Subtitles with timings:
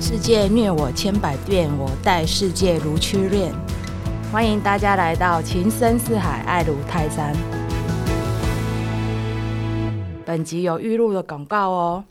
[0.00, 3.52] 世界虐我千百遍，我待世界如初恋。
[4.32, 7.34] 欢迎大家来到情深似海，爱如泰山。
[10.24, 12.04] 本集有预录的广告哦。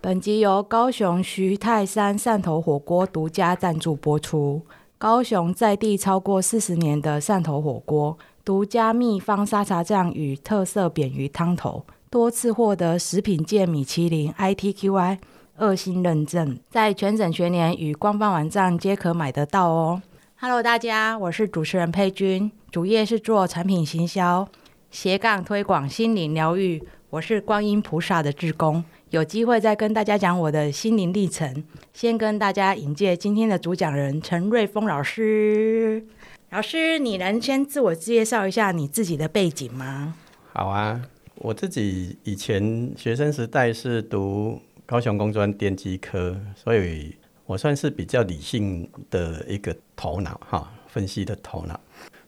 [0.00, 4.62] 本集由高雄徐泰山汕头火锅独家赞助播出。
[4.98, 15.18] 高雄在地超过四十年的汕头火锅，独家秘方沙茶酱与特色扁鱼汤头，多次获得食品界米其林 ITQI
[15.56, 20.00] 二星认证，在全省全年与官方网站皆可买得到哦。
[20.38, 24.46] Hello，大家，我是主持人佩君，主业是做产品行销，
[24.90, 26.80] 斜杠推广心灵疗愈。
[27.10, 28.84] 我是观音菩萨的志工。
[29.10, 31.64] 有机会再跟大家讲我的心灵历程。
[31.92, 36.06] 先跟大家引介今天的主讲人陈瑞峰老师。
[36.50, 40.14] 老师，你能先自我介绍一下你自己的背景吗？
[40.52, 41.02] 好啊，
[41.46, 51.80] 我自己以前学生时代是读高雄工专电机科，所以我算是比较理性的一个头脑哈，分析的头脑。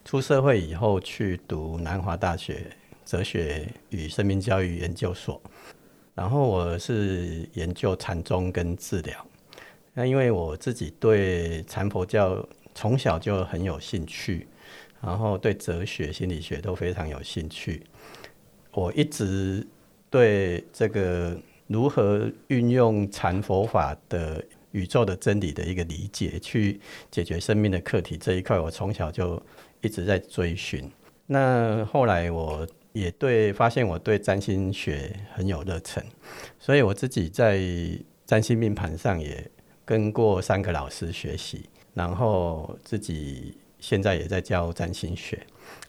[0.05, 2.65] 出社会以后去读南华大学
[3.05, 5.43] 哲学与生命教育研究所。
[6.15, 9.27] 然后我是研究禅宗跟治疗，
[9.95, 14.47] 那因为我自己对禅佛教从小就很有兴趣，
[15.01, 17.83] 然后对哲学、心理学都非常有兴趣。
[18.79, 19.67] 我一直
[20.09, 29.43] 对这个如何运用禅佛法的宇宙的真理的一个理解，去解决生命的课题这一块，我从小就
[29.81, 30.91] 一直在追寻。
[31.27, 32.67] 那后来我。
[32.95, 36.03] 也对，发现我对占星学很有热忱，
[36.59, 37.61] 所以我自己在
[38.27, 39.49] 占星命盘上也
[39.85, 45.47] 跟过三个老师学习，然后自己现在也在教占星学，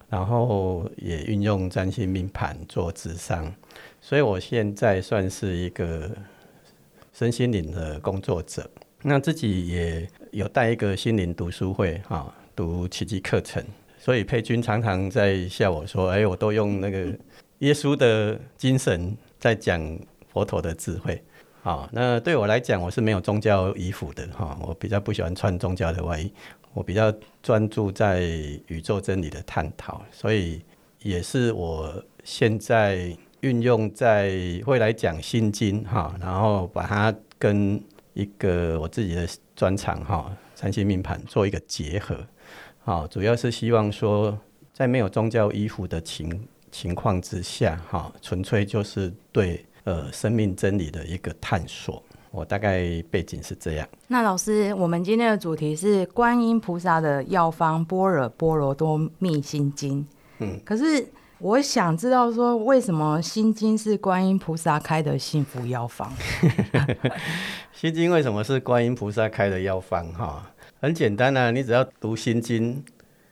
[0.09, 3.53] 然后也运用占星命盘做智商，
[4.02, 6.09] 所以我现在算是一个
[7.13, 8.69] 身心灵的工作者。
[9.02, 13.63] 那自己也有带一个心灵读书会，哈，读奇迹课程。
[13.97, 17.13] 所以佩君常常在笑我说：“哎，我都用那个
[17.59, 20.00] 耶稣的精神在讲
[20.31, 21.22] 佛陀的智慧。”
[21.61, 26.31] 好，那对我来讲，我是没有宗教衣服的哈，我比较不喜欢穿宗教的外衣，
[26.74, 28.22] 我比较专注在
[28.68, 30.62] 宇宙真理的探讨，所以
[31.02, 34.31] 也是我现在运用在
[34.66, 37.81] 会来讲心经哈，然后把它跟
[38.13, 42.18] 一个我自己的专长哈，三星命盘做一个结合。
[42.79, 44.38] 好，主要是希望说，
[44.74, 52.03] 在没有宗教依附的情情况之下，哈，纯粹就是对呃生命真理的一个探索。
[52.31, 53.88] 我大概背景是这样。
[54.07, 60.06] 那老师，我们今天的主题是观音菩萨的药方般若波罗多密心经。
[60.40, 61.06] 嗯，可是
[61.40, 66.12] 我想知道说，为什么心经是观音菩萨开的幸福药方？
[67.73, 70.06] 心经为什么是观音菩萨开的药方？
[70.13, 70.51] 哈？
[70.81, 72.84] 很简单啊，你只要读心经，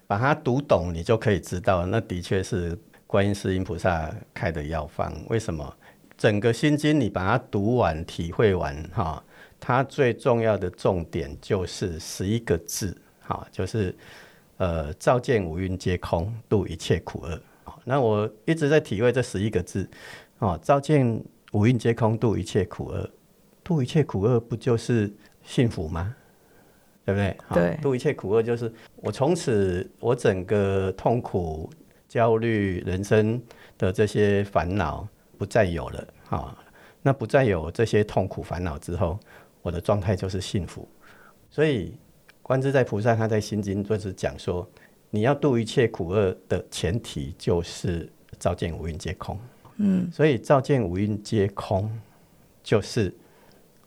[0.06, 5.14] 把它读懂，你就可以知道，那的确是观音世音菩萨开的药方。
[5.30, 5.74] 为什么？
[6.18, 9.24] 整个心经你把它读完、体会完，哈，
[9.60, 13.96] 它最重要的重点就是十一个字，哈，就是
[14.58, 17.40] 呃，照见五蕴皆空，度一切苦厄。
[17.86, 19.88] 那我一直在体会这十一个字，
[20.40, 23.10] 哦，照见五蕴皆空，度一切苦厄，
[23.64, 25.14] 度一切苦厄，不就是
[25.44, 26.16] 幸福吗？
[27.06, 27.38] 对不对？
[27.54, 31.70] 对，度一切苦厄就是我从此我整个痛苦、
[32.10, 33.42] 焦虑、人生
[33.78, 35.08] 的这些烦恼
[35.38, 36.08] 不再有了。
[36.26, 36.58] 哈，
[37.02, 39.20] 那不再有这些痛苦烦恼之后，
[39.62, 40.88] 我的状态就是幸福。
[41.50, 41.94] 所以
[42.42, 44.68] 观自在菩萨他在心经就是讲说，
[45.10, 48.10] 你要度一切苦厄的前提就是
[48.40, 49.40] 照见五蕴皆空。
[49.78, 51.90] 嗯，所以照见五蕴皆空
[52.64, 53.14] 就是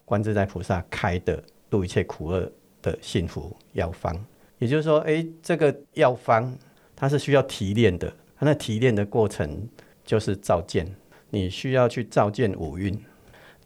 [0.05, 2.51] 观自在菩萨开的度一切苦厄。
[2.83, 4.19] 的幸福药方，
[4.57, 6.51] 也就是说，哎，这个药方
[6.97, 9.69] 它是需要提炼的，它那提炼的过程
[10.03, 10.91] 就是照见，
[11.31, 12.97] 你需要去照见五蕴，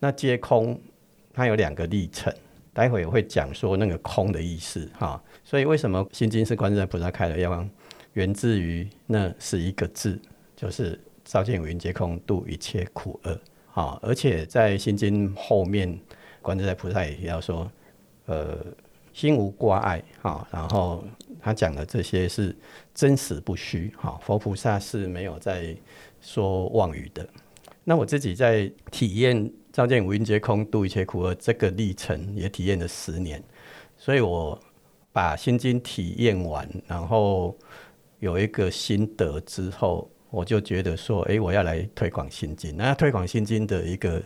[0.00, 0.80] 那皆空，
[1.32, 2.32] 它有两个历程，
[2.72, 5.22] 待会我会讲说那个空的意思哈。
[5.44, 7.68] 所以为什么心经是观世音菩萨开的药方，
[8.12, 10.20] 源自于那是一个字，
[10.54, 13.40] 就是照见五蕴皆空，度一切苦厄。
[13.66, 15.98] 好，而且在心经后面，
[16.40, 17.70] 观世音菩萨也要说，
[18.26, 18.58] 呃。
[19.14, 21.04] 心无挂碍，哈，然后
[21.40, 22.52] 他讲的这些是
[22.92, 25.72] 真实不虚，哈，佛菩萨是没有在
[26.20, 27.24] 说妄语的。
[27.84, 33.42] 那我自己在体验照见五蕴皆空，度一切苦厄这个历程，也体验了十年，
[33.96, 34.58] 所以我
[35.12, 37.56] 把心经体验完，然后
[38.20, 42.76] 有一个心得之后，我就觉得说，哎，我要来推广心经。
[42.76, 44.22] 那推广心经的一个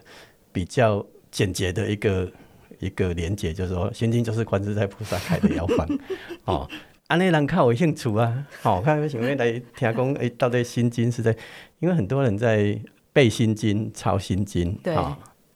[0.52, 2.32] 比较简洁的一个
[2.78, 5.88] 一个连结，就是说，心经就是观自在菩萨开的药方
[6.44, 6.68] 哦。
[7.08, 10.14] 安尼人靠有兴趣啊，好，看为什么来听讲？
[10.14, 11.34] 哎，到底心经是在？
[11.80, 12.78] 因为很多人在
[13.18, 14.96] 背心经、抄心经，对。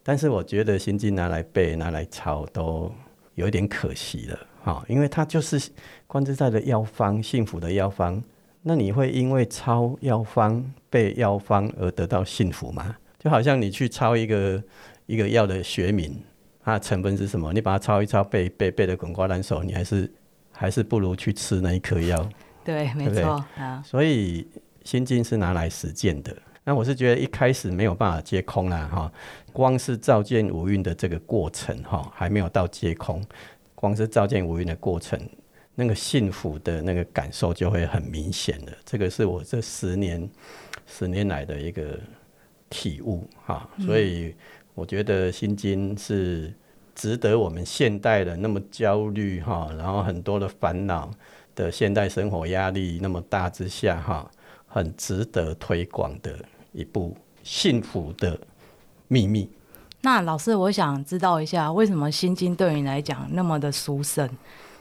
[0.02, 2.92] 但是我觉得心经拿来背、拿来抄都
[3.36, 5.70] 有一点可惜了，哈，因为它就是
[6.08, 8.20] 观自在的药方、幸福的药方。
[8.62, 12.96] 那你会因为抄药方、背药方而得到幸福吗？
[13.20, 14.60] 就好像你去抄一个
[15.06, 16.20] 一个药的学名，
[16.64, 17.52] 它的成分是什么？
[17.52, 20.10] 你把它抄一抄，背背背的滚瓜烂熟，你还是。
[20.54, 22.28] 还是不如去吃那一颗药。
[22.62, 23.82] 对，没错啊。
[23.84, 24.46] 所以
[24.84, 26.36] 心经是拿来实践的。
[26.64, 29.12] 那我是觉得一开始没有办法接空啦，哈。
[29.52, 33.22] 光是照见五蕴的这个过程，哈，还没有到接空。
[33.74, 35.20] 光是照见五蕴的过程，
[35.74, 38.72] 那个幸福的那个感受就会很明显的。
[38.84, 40.28] 这个是我这十年
[40.86, 41.98] 十年来的一个
[42.70, 43.68] 体悟，哈。
[43.80, 44.34] 所以
[44.74, 46.52] 我觉得心经是。
[46.94, 51.10] 值得我们现代人那么焦虑哈，然后很多的烦恼
[51.54, 54.30] 的现代生活压力那么大之下哈，
[54.66, 56.38] 很值得推广的
[56.72, 58.38] 一部幸福的
[59.08, 59.48] 秘密。
[60.02, 64.28] 那老师，我想知道一下，为什么《心经》对你来讲那么的殊胜？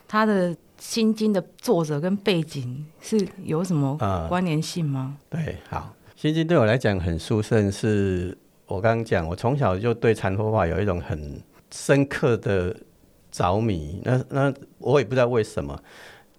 [0.07, 3.97] 它的《心经》的作者跟背景是有什么
[4.27, 5.17] 关联性吗？
[5.29, 11.41] 对，好，《心经》对我来讲很殊胜，是我刚刚讲，我从小就对禅佛法有一种很。
[11.73, 12.75] 深刻的
[13.31, 15.81] 着迷，那那我也不知道为什么。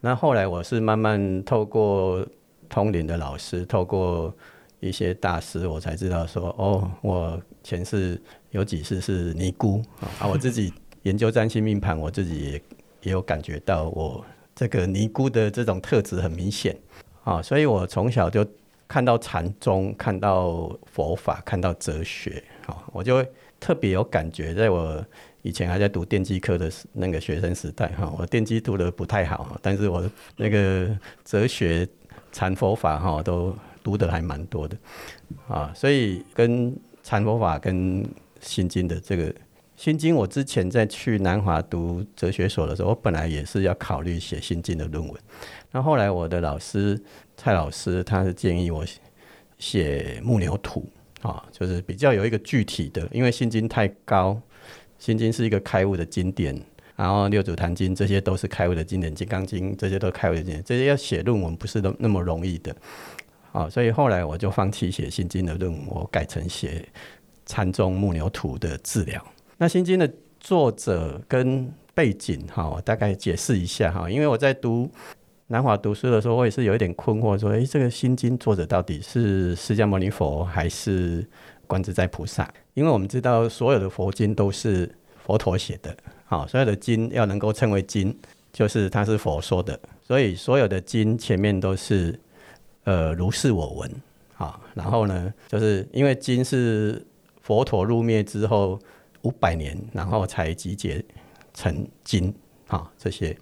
[0.02, 2.22] 那后来我是慢慢透过
[2.68, 4.30] 通灵的老师，透过
[4.82, 8.20] 一些大师，我才知道说，哦，我前世
[8.50, 10.26] 有几次是尼姑啊。
[10.26, 10.72] 我自己
[11.04, 12.62] 研究占星命盘，我自己也
[13.02, 14.24] 也有感觉到我
[14.54, 16.76] 这个尼姑的这种特质很明显
[17.24, 17.40] 啊。
[17.40, 18.46] 所以我从小就
[18.86, 23.24] 看到禅宗，看到佛法，看到哲学，啊，我就。
[23.62, 25.06] 特别有感觉，在我
[25.42, 30.02] 以前还在读电机科的那个学生时代，哈，我电机读的不太好，但是我
[30.36, 30.88] 那个
[31.24, 31.86] 哲学、
[32.32, 34.76] 禅佛法，哈，都读的还蛮多的，
[35.48, 38.06] 啊，所以跟禅佛法跟
[38.40, 39.34] 心经的这个
[39.76, 45.20] 心经，我之前在去南华读哲学所的时候，我本来也是要考虑写心经的论文，
[45.70, 47.00] 那后来我的老师
[47.36, 48.84] 蔡老师，他是建议我
[49.58, 50.86] 写木牛图。
[51.22, 54.42] 啊，就是比较有一个具体的，因为心经太高，
[54.98, 56.60] 心经是一个开悟的经典，
[56.96, 62.74] 然后六祖坛经这些都是开悟的经典，金刚经这些都开悟的经典，这些要写论文不是那那么容易的，
[63.52, 66.84] 啊，所以后来我就放弃写心经的论文，我改成写
[67.46, 69.24] 禅宗木牛图的治疗。
[69.58, 70.10] 那心经的
[70.40, 74.90] 作者跟背景，哈，我大概解释一下哈，因为我在读。
[75.48, 81.22] 南华读书的时候，我也是有一点困惑，说：“诶，这个心经作者到底是释迦牟尼佛还是
[81.66, 84.90] 观自在菩萨？”因为我们知道，所有的佛经都是
[85.26, 85.94] 佛陀写的，
[86.24, 88.16] 好，所有的经要能够称为经，
[88.50, 92.18] 就是它是佛说的，所以所有的经前面都是
[92.84, 93.90] 呃如是我闻，
[94.34, 97.04] 好，然后呢，就是因为经是
[97.40, 98.78] 佛陀入灭之后
[99.22, 101.04] 五百年，然后才集结
[101.54, 102.34] 成经，
[102.66, 103.36] 好，这些。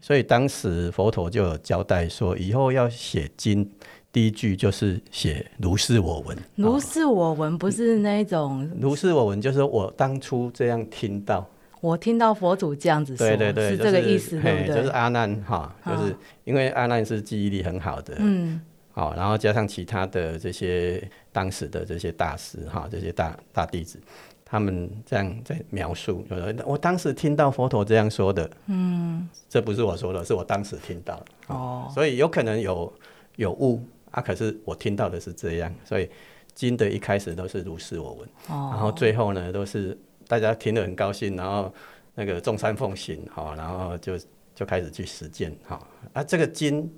[0.00, 3.68] 所以当时佛陀就有交代说，以后要写经，
[4.12, 6.38] 第一句就是写“如是我闻”。
[6.54, 8.70] 如是我闻不是那种。
[8.80, 11.44] 如是我闻就是我当初这样听到。
[11.80, 14.76] 我听到佛祖这样子说，对对对，是这个意思，对不对？
[14.76, 18.60] 就是阿难哈，就是因为阿难是记忆力很好的，嗯，
[18.92, 23.98] 好，然后加上其他的这些当时的这些大师哈，这些大大弟子。
[24.50, 32.90] 他们这样在描述，有的我当时听到佛陀这样说的，嗯，这不是我说的，是我当时听到的，哦，所以有可能有
[33.36, 36.08] 有误啊，可是我听到的是这样，所以
[36.54, 39.94] 经的一开始都是如是我闻，哦，然后最后呢都是
[40.28, 41.74] 大家听了很高兴，然后
[42.14, 44.16] 那个众山奉行，好，然后就
[44.54, 46.88] 就开始去实践，好，啊，这个经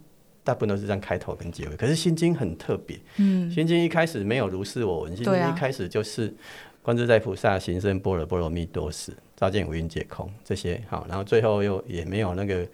[0.44, 6.34] 大部分都是这样开头跟结尾，可是心经很特别，嗯，心经一开始没有如是我闻，心经一开始就是。
[6.82, 12.66] 观自在菩萨行深般若波罗蜜多时，照见五蕴皆空，这些好，然后最后又也没有那个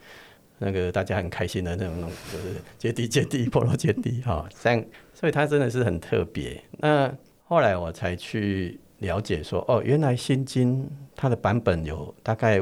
[0.58, 6.62] 那个大家很开心的那种，就是揭谛揭谛波罗揭谛哈，这样，所以它真的是很特别。
[6.78, 12.60] 那后来我才去了解说，哦，原来心经它的版本有大概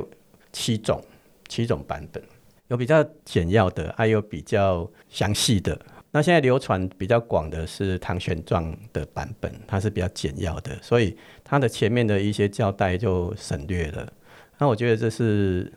[0.53, 1.03] 七种，
[1.49, 2.23] 七种版本，
[2.69, 5.77] 有比较简要的，还有比较详细的。
[6.13, 14.13] 那现在流传比较广的是唐玄奘的版本，它是比较简要的，所以它的前面的一些交代就省略了。
[14.57, 15.73] 那我觉得这是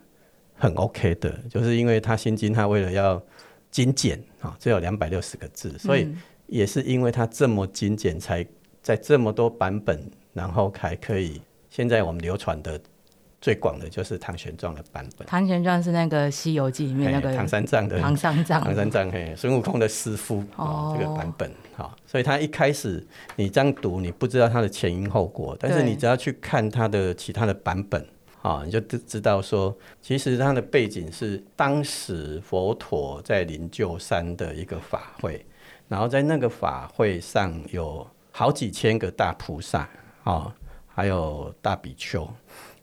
[0.54, 3.20] 很 OK 的，就是因为它心经它为了要
[3.72, 6.08] 精简啊，只有两百六十个字，所以
[6.46, 8.46] 也是因为它这么精简，才
[8.80, 12.80] 在这么多版本，然后还可以现在我们流传的
[13.40, 15.26] 最广的就是唐玄奘的版本。
[15.26, 23.06] 唐玄奘是那个《西游记》里面那个唐三藏的唐三藏，唐三藏嘿，孙悟空的师傅哦哦，这个版本好，所以他一开始
[23.36, 28.06] 你这样读，你不知道他的前因后果，但是你只要去看他的其他的版本。
[28.40, 35.44] 啊，你就知知道说，其实它的背景是当时佛陀在灵鹫山的一个法会，
[35.88, 39.90] 然后在那个法会上有好几千个大菩萨
[40.30, 40.54] 啊，
[40.86, 42.28] 还有大比丘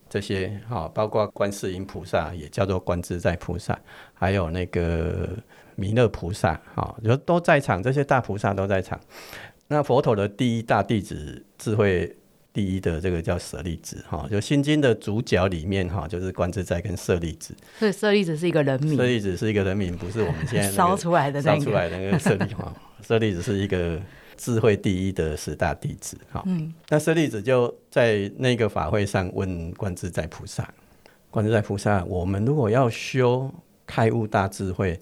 [0.09, 3.77] 这些啊，包括观世音菩萨也叫做观自在菩萨，
[4.15, 5.29] 还有那个
[5.75, 8.99] 弥勒菩萨啊，就都在场，这些大菩萨都在场。
[9.67, 12.15] 那佛陀的第一大弟子智慧
[12.53, 17.55] 第一的这个叫舍利子哈，就心经的主角里面哈，就是观自在跟舍利子。
[17.77, 21.75] 所以舍利子是一个人名舍，利子是一个人名，不是我们现在、那个、 烧出来的那烧出个。
[21.75, 22.73] 来的那个舍利哈。
[23.01, 23.99] 舍利子是一个
[24.37, 26.43] 智慧第一的十大弟子哈。
[26.45, 30.71] 嗯，那舍利子就在那个法会上问观自在菩萨：
[31.29, 33.51] 观自在菩萨，我们如果要修
[33.85, 34.99] 开悟大智慧，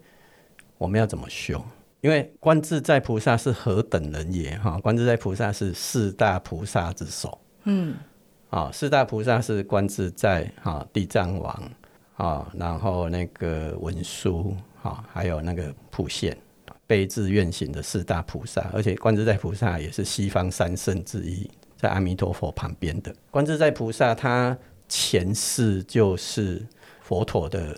[0.78, 1.64] 我们要怎么修？
[2.02, 4.78] 因为观自在菩萨是何等人也哈？
[4.80, 7.40] 观自在菩萨是四大菩萨之首。
[7.64, 7.96] 嗯，
[8.50, 11.72] 啊，四大菩萨是观自在啊、地藏王
[12.18, 16.38] 啊，然后那个文殊啊，还有那个普贤，
[16.94, 24.56] 悲智愿行的四大菩萨，而且观自在菩萨也是西方三圣之一，在阿弥陀佛旁边的观自在菩萨，他
[24.88, 26.64] 前世就是
[27.02, 27.76] 佛陀的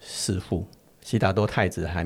[0.00, 0.66] 师父，
[1.02, 2.02] 悉达多太子还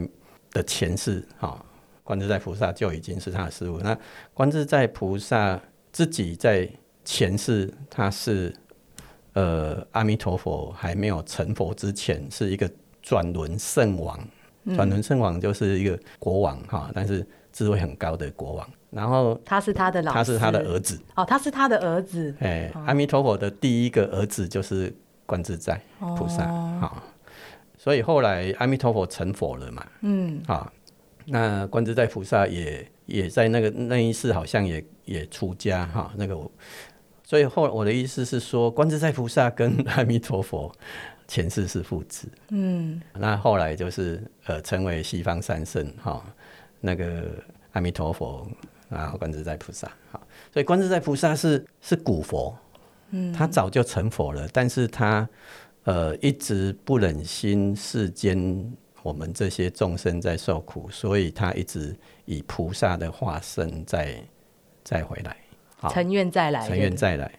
[0.50, 1.65] 的前世啊，
[2.03, 3.79] 观自在菩萨就已经是他的师父。
[3.79, 3.97] 那
[4.35, 5.61] 观自在菩萨
[5.93, 6.69] 自己在
[7.05, 8.53] 前世他是
[9.35, 12.69] 呃阿弥陀佛还没有成佛之前，是一个
[13.00, 14.19] 转轮圣王。
[14.75, 18.69] 转轮圣王就是一个国王哈，但是智慧很高的国王。
[18.91, 24.91] 然后他是他的老，他是他的儿子，哦，他是他的儿子，哎、阿弥陀佛的第一个儿子就是
[25.27, 26.47] 观自在菩萨
[26.81, 27.03] 哈、
[27.77, 30.73] 所以后来阿弥陀佛成佛了嘛，嗯，啊，
[31.27, 36.51] 那观自在菩萨也也在那个那一世好像也也出家哈，那个我，
[37.23, 40.75] 所以后我的意思是说，观自在菩萨跟阿弥陀佛
[41.29, 46.25] 前世是父子，嗯，那后来就是呃成为西方三圣哈，
[46.81, 47.31] 那个
[47.73, 48.49] 阿弥陀佛，
[48.89, 52.57] 然后观自在菩萨，好，所以观自在菩萨是是古佛，
[53.11, 55.29] 嗯，他早就成佛了，但是他
[55.85, 61.95] 呃一直不忍心世间我们这些众生在受苦，所以他一直
[62.25, 64.19] 以菩萨的化身再
[64.83, 65.37] 再回来，
[65.77, 67.31] 好，成愿再来，成愿再来。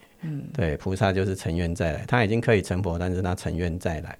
[0.53, 4.17] 对，菩萨就是成愿再来，他已经可以成佛，但是他成愿再来。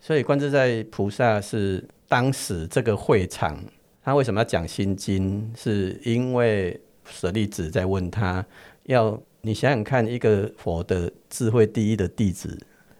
[0.00, 3.62] 所以观自在菩萨是当时这个会场，
[4.02, 5.52] 他为什么要讲心经？
[5.56, 8.44] 是因为舍利子在问他，
[8.84, 12.58] 要你想想看，一个佛的智慧第一的弟子，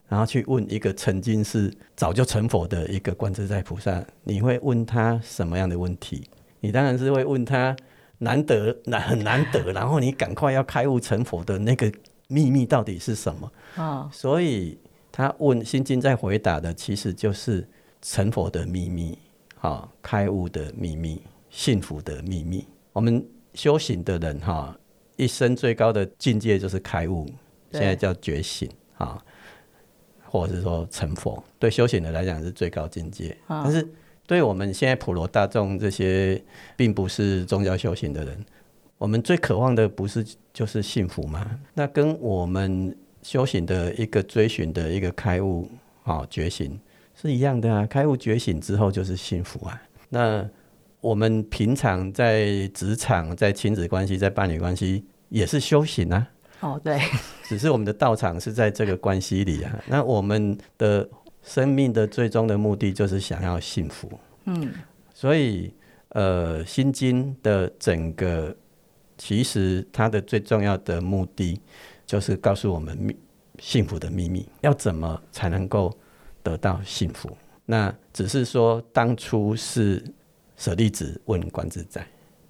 [0.09, 6.29] 然后去问一个曾经是早就成佛的一个观自在菩萨，你会问他什么样的问题？
[6.61, 7.75] 你当然是会问他
[8.19, 11.91] 难得难很难得，然后你赶快要开悟成佛的那个
[12.31, 13.53] 秘密到底是什么？
[13.75, 14.79] 啊，所以
[15.11, 17.69] 他问心经在回答的，其实就是
[18.01, 19.19] 成佛的秘密，
[19.59, 21.21] 哈、开悟的秘密，
[21.51, 22.65] 幸福的秘密。
[22.93, 24.79] 我们修行的人哈、
[25.17, 27.27] 一生最高的境界就是开悟，
[27.73, 29.21] 现在叫觉醒啊，
[30.25, 31.43] 或者是说成佛。
[31.59, 33.87] 对修行的来讲是最高境界，啊但是
[34.27, 36.41] 对我们现在普罗大众这些
[36.77, 38.47] 并不是宗教修行的人，
[39.01, 41.59] 我们最渴望的不是就是幸福吗？
[41.73, 45.67] 那跟我们修行的一个追寻的一个开悟
[46.05, 46.79] 啊、觉醒
[47.15, 47.87] 是一样的啊。
[47.87, 49.83] 开悟觉醒之后就是幸福啊。
[50.11, 50.47] 那
[51.01, 56.29] 我们平常在职场、在亲子关系、在伴侣关系也是修行啊。
[56.61, 57.01] 哦，对，
[57.45, 59.83] 只是我们的道场是在这个关系里啊。
[59.89, 61.09] 那我们的
[61.43, 64.13] 生命的最终的目的就是想要幸福。
[64.45, 64.71] 嗯，
[65.15, 65.73] 所以
[66.11, 68.55] 呃，《心经》的整个
[69.23, 71.61] 其实它的最重要的目的
[72.07, 73.15] 就是告诉我们秘
[73.59, 75.95] 幸福的秘密，要怎么才能够
[76.43, 77.29] 得到幸福。
[77.67, 80.03] 那只是说当初是
[80.57, 82.05] 舍利子问观自在，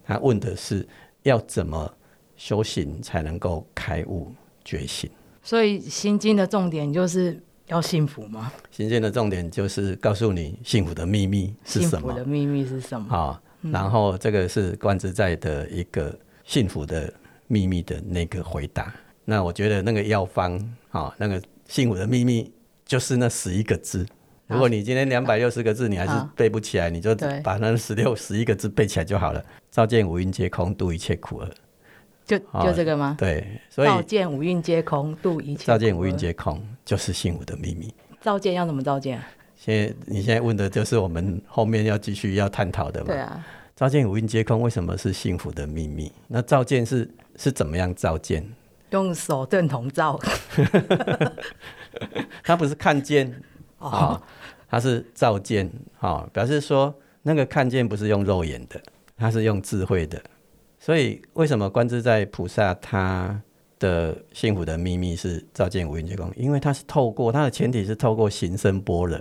[0.05, 0.87] 他问的是
[1.25, 1.93] 要怎么
[2.37, 4.33] 修行才能够开悟
[4.65, 5.11] 觉醒。
[5.43, 8.53] 所以心经的重点就是要幸福吗？
[8.71, 12.25] 心经的重点就是告诉你幸福的秘密是什么幸福的。
[12.25, 13.09] 秘密是什么？
[13.09, 16.17] 好，然后这个是观自在的一个
[16.51, 17.13] 幸福的
[17.47, 18.93] 秘密的那个回答。
[19.25, 20.59] 那我觉得那个药方，
[20.91, 22.53] 啊，那个幸福的秘密
[22.85, 24.05] 就是那十一个字，
[24.49, 27.15] 如果你今天两百六十个字你还是啊背不起来，你就
[27.45, 29.41] 把那十六、十一个字背起来就好了。
[29.71, 31.49] 照见五蕴皆空，度一切苦厄。
[32.27, 33.15] 就就这个吗？
[33.17, 35.67] 对，所以照见五蕴皆空，度一切。
[35.67, 36.17] 照见五蕴。
[36.17, 37.95] 皆空就是幸福的秘密。
[38.21, 39.23] 照见要怎么照见？
[39.55, 43.07] 现在你现在问的就是我们后面要继续要探讨的嘛？
[43.07, 43.47] 对啊，
[43.81, 46.13] 照见五蕴皆空，为什么是幸福的秘密？
[46.29, 48.47] 那照见是是怎么样照见？
[48.91, 50.21] 用手电筒照。
[52.45, 53.27] 他不是看见
[53.79, 54.23] 啊、哦，
[54.69, 58.79] 它是照见啊、表示说那个看见不是用肉眼的，
[59.17, 60.23] 他是用智慧的。
[60.79, 63.41] 所以为什么观自在菩萨他
[63.79, 66.31] 的幸福的秘密是照见五蕴皆空？
[66.37, 69.19] 因为他是透过他的前提是透过行深般若。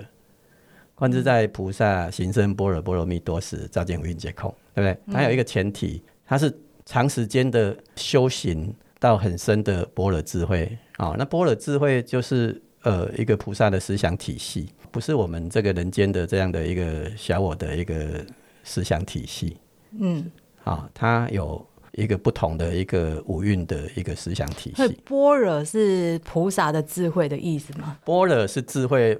[0.99, 5.13] 观自在菩萨行深般若波罗蜜多时，照见五蕴皆空，对不对？
[5.13, 6.53] 它有一个前提，它是
[6.85, 18.25] 长时间的修行到很深的般若智慧啊、那般若智慧就是呃一个菩萨的思想体系，不是我们这个人间的这样的一个小我的一个
[18.65, 19.55] 思想体系
[19.97, 20.29] 嗯，
[20.65, 24.99] 啊、它有一个不同的一个五蕴的一个思想体系。
[25.05, 27.97] 般若是菩萨的智慧的意思吗？
[28.03, 29.17] 般若是智慧，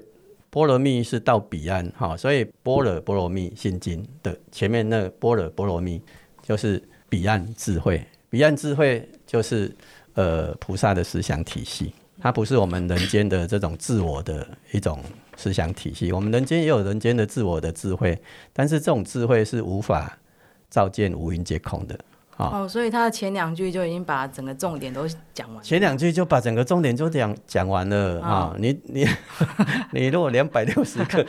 [0.50, 6.02] 波罗蜜是到彼岸哈、所以般若波罗蜜心经的前面那个般若波罗蜜
[6.42, 9.72] 就是彼岸智慧，彼岸智慧就是
[10.14, 14.98] 呃菩萨的思想体系，它不是我们人间的这种自我的一种
[15.36, 16.10] 思想体系。
[16.10, 18.20] 我们人间也有人间的自我的智慧，
[18.52, 20.18] 但是这种智慧是无法
[20.68, 21.98] 照见五蕴皆空的。
[22.40, 25.62] 啊哦，所以他的前两句就已经把整个重点都讲完了。
[25.62, 28.56] 前两句就把整个重点就讲讲完了哦啊！
[28.58, 29.06] 你你
[29.92, 31.26] 你如果两百六十个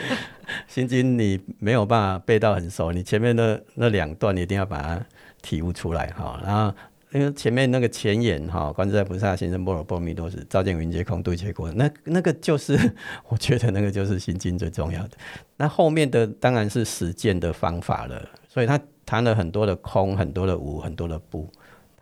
[0.67, 4.99] 心经你没有办法背到很熟，你前面的那两段你一定要把它
[5.41, 6.39] 体悟出来哈。
[6.45, 6.73] 然后
[7.11, 11.67] 因为前面那个前言哈，观自在菩萨行深般若波罗蜜多时，照见五蕴皆空，度一切苦。
[11.73, 12.79] 那那个就是
[13.27, 15.09] 我觉得那个就是心经最重要的。
[15.57, 21.47] 那后面的当然是实践的方法了，所以他谈了很多的空，很多的无，很多的不，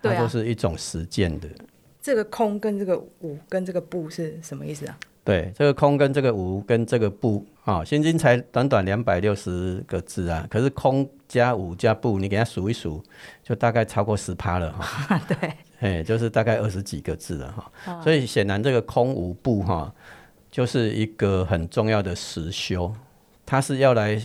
[0.01, 1.47] 它都是一种实践的。
[2.01, 4.97] 这个空跟这个无跟这个不是什么意思啊？
[5.23, 13.03] 对，这个空跟这个无跟这个不啊，心经才短短两百六十个字啊，可是空加无加不，你给它数一数，
[13.43, 15.21] 就大概超过十趴了哈。
[15.27, 18.01] 对，哎，就是大概二十几个字了哈。
[18.01, 19.93] 所以显然这个空无不哈，
[20.49, 22.91] 就是一个很重要的实修，
[23.45, 24.19] 它是要来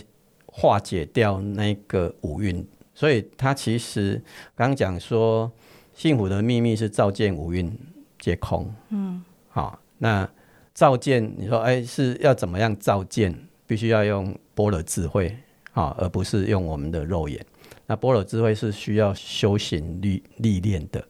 [0.57, 2.65] 化解掉那个五蕴。
[2.93, 4.21] 所以它其实
[4.55, 5.51] 刚刚讲说，
[5.93, 7.77] 幸福的秘密是照见五蕴
[8.17, 8.73] 皆空。
[8.87, 10.27] 嗯，好，那
[10.73, 13.37] 照见你说，哎，是要怎么样照见？
[13.67, 15.35] 必须要用般若智慧
[15.73, 17.45] 啊，而不是用我们的肉眼。
[17.85, 21.05] 那般若智慧是需要修行历历练的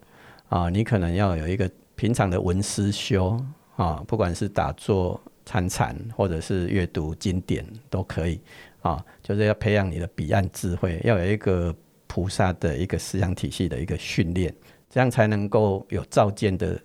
[0.50, 3.40] 啊，你可能要有一个平常的文思修
[3.76, 8.40] 啊，不管是打坐、参禅，或者是阅读经典都可以
[8.86, 14.54] 啊，就是要培养你的彼岸智慧，要有一个菩萨的一个思想体系的一个训练，
[14.92, 16.80] 这样才能够有照见的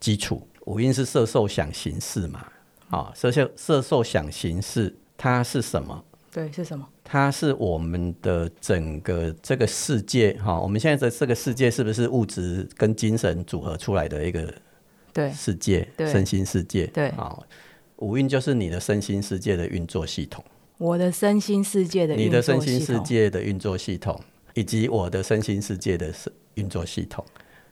[0.00, 0.48] 基础。
[0.64, 2.46] 五蕴是色受想行识嘛，
[2.88, 6.02] 啊，色受色受想行识它是什么？
[6.32, 6.88] 对，是什么？
[7.04, 14.50] 它是我们的整个这个世界哈，我们现在的这个世界是不是物质跟精神组合出来的一个
[15.12, 16.86] 对世界，对身心世界？
[16.86, 17.38] 对啊，
[17.96, 20.42] 五蕴就是你的身心世界的运作系统，
[20.78, 24.18] 我的身心世界的你的身心世界的运作系统，
[24.54, 26.12] 以及我的身心世界的
[26.54, 27.24] 运作系统，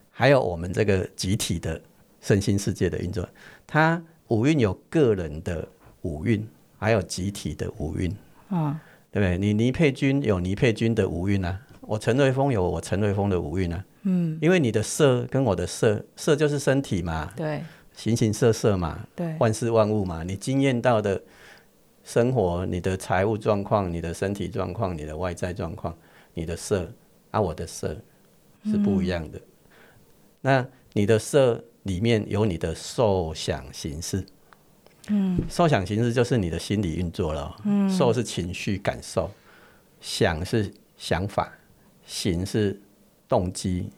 [0.09, 1.81] 还有我们这个集体的
[2.21, 3.27] 身心世界的运作，
[3.67, 5.67] 它五运有个人的
[6.03, 8.09] 五运，还有集体的五运。
[8.49, 8.79] 嗯，
[9.11, 9.37] 对不对？
[9.37, 13.85] 你倪佩君有倪佩君的五运啊，我陈瑞峰有我陈瑞峰的五运啊。
[14.03, 17.61] 嗯，因为你的色跟我的色，色就是身体嘛，对。
[17.93, 19.35] 形形色色嘛，对。
[19.37, 21.21] 万事万物嘛，你经验到的
[22.03, 25.95] 生活，你的财务状况、你的身体状况、你的外在状况、
[26.33, 26.91] 你的色
[27.29, 27.95] 啊，我的色
[28.65, 29.39] 是不一样的。
[30.41, 34.25] 那你的色里面有你的受想形式，
[35.09, 37.55] 嗯，受想形式就是你的心理运作了。
[37.65, 39.29] 嗯，受是情绪感受，
[39.99, 41.51] 想是想法，
[42.05, 42.79] 行是
[43.27, 43.89] 动机，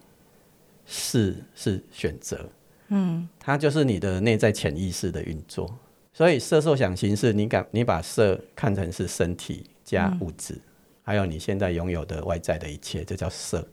[0.86, 2.50] 是是选择。
[2.90, 5.74] 嗯，它就是你的内在潜意识的运作。
[6.14, 10.56] 所以色受想行识，你敢你把色看成是身体加物质，
[11.02, 13.68] 还有你现在拥有的外在的一切，这叫色。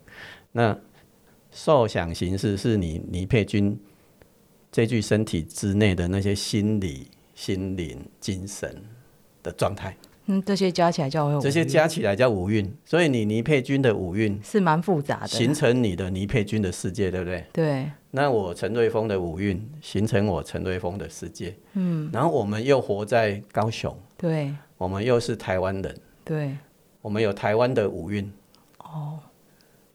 [0.50, 0.76] 那
[1.52, 3.78] 受想行识是你倪佩君
[4.72, 8.74] 这具身体之内的那些心理、心灵、精神
[9.42, 9.94] 的状态。
[10.30, 12.72] 嗯，这些加起来叫五这些加起来叫五运。
[12.84, 15.28] 所以你倪佩君的五运是蛮复杂的。
[15.28, 17.44] 形成你的倪佩君的世界，对不对？
[17.52, 26.56] 对，那我陈瑞峰的五运形成我陈瑞峰的世界，嗯，然后我们又活在高雄，对，我们又是台湾人，对，
[27.02, 28.32] 我们有台湾的五运，
[28.78, 29.18] 哦，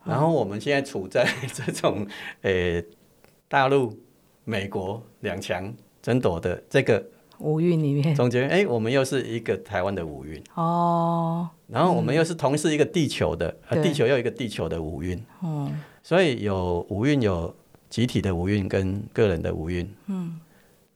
[0.04, 2.06] 然后我们现在处在这种
[2.42, 2.82] 呃
[3.48, 3.98] 大陆、
[4.44, 5.72] 美国两强
[6.02, 7.04] 争夺的这个
[7.38, 8.14] 五运里面。
[8.14, 15.70] 总结，哎，我们又是一个台湾的五运，哦，然后我们又是同是一个地球的，地球又一个地球的五运，哦，
[16.02, 17.54] 所以有五运有
[17.88, 20.38] 集体的五运跟个人的五运，嗯，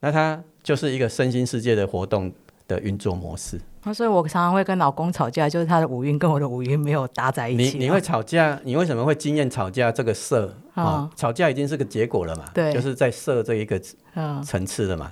[0.00, 2.32] 那它就是一个身心世界的活动
[2.68, 3.60] 的运作模式。
[3.82, 7.78] 那所以我常常会跟老公吵架，就是他的五运跟我的五运没有搭在一起。
[7.78, 10.54] 你你会吵架，你为什么会经验吵架这个色？
[10.74, 12.44] 啊、啊吵架已经是个结果了嘛？
[12.52, 12.70] 对。
[12.74, 13.80] 就是在色这一个
[14.12, 15.10] 嗯，层次了嘛。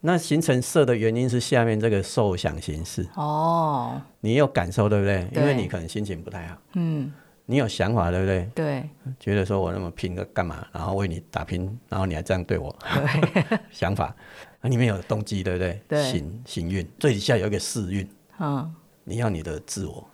[0.00, 5.26] 那形成色的原因是下面这个受想形式，哦，你有感受对不对？
[5.34, 7.12] 因为你可能心情不太好，嗯，
[7.44, 8.48] 你有想法对不对？
[8.54, 8.88] 对。
[9.18, 10.66] 觉得说我那么拼个干嘛？
[10.72, 14.14] 然后为你打拼，然后你还这样对我，对， 想法，
[14.62, 15.80] 那里面有动机对不对？
[15.86, 16.02] 对。
[16.10, 18.08] 行行运，最底下有一个世运，
[18.38, 20.08] 嗯，你要你的自我，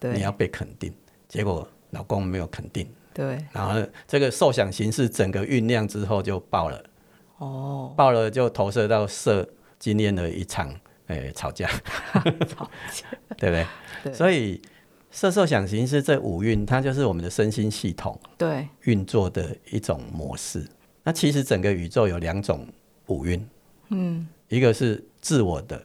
[0.00, 0.92] 你要被肯定，
[1.28, 2.86] 结果老公没有肯定。
[3.14, 6.82] 对，然后这个受想形式整个酝酿之后就爆了，
[7.40, 9.48] 哦，爆了就投射到色
[9.78, 10.74] 经验的一场
[11.06, 11.66] 诶、吵架，
[12.46, 13.66] 吵架，对不对？
[14.04, 14.12] 对。
[14.12, 14.60] 所以
[15.10, 20.64] 色受想行识这五蕴，它就是我们的身心系统对，运作的一种模式。
[21.02, 22.66] 那其实整个宇宙有两种
[23.06, 23.48] 五蕴，
[23.88, 25.82] 嗯，一个是自我的、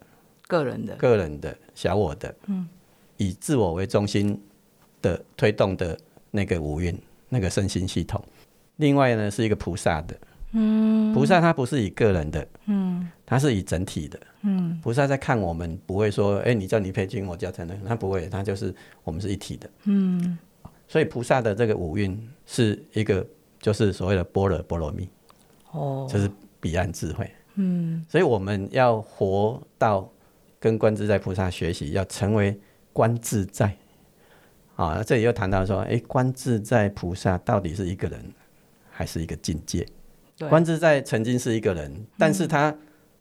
[0.47, 2.67] 个人的，个人的、小我的，嗯，
[3.15, 4.39] 以自我为中心
[5.01, 5.97] 的推动的
[6.31, 6.95] 那个五蕴，
[7.29, 8.21] 那个身心系统。
[8.75, 10.15] 另外呢，是一个菩萨的，
[10.57, 20.37] 嗯，菩萨他不是以个人的，嗯，他是以整体的，嗯，菩萨在看我们，不会说，哎、你叫倪佩君，我叫陈能，他不会，他就是我们是一体的，嗯，
[20.87, 23.25] 所以菩萨的这个五蕴是一个，
[23.59, 25.09] 就是所谓的般若波罗蜜，
[25.71, 30.09] 哦，就是彼岸智慧，嗯，所以我们要活到
[30.59, 32.57] 跟观自在菩萨学习，要成为
[32.93, 33.75] 观自在。
[34.77, 38.21] 啊，那这里又谈到说，哎，观自在菩萨到底是一个人
[38.91, 39.87] 还是一个境界？
[40.37, 40.49] 对。
[40.49, 42.75] 观自在曾经是一个人，但是他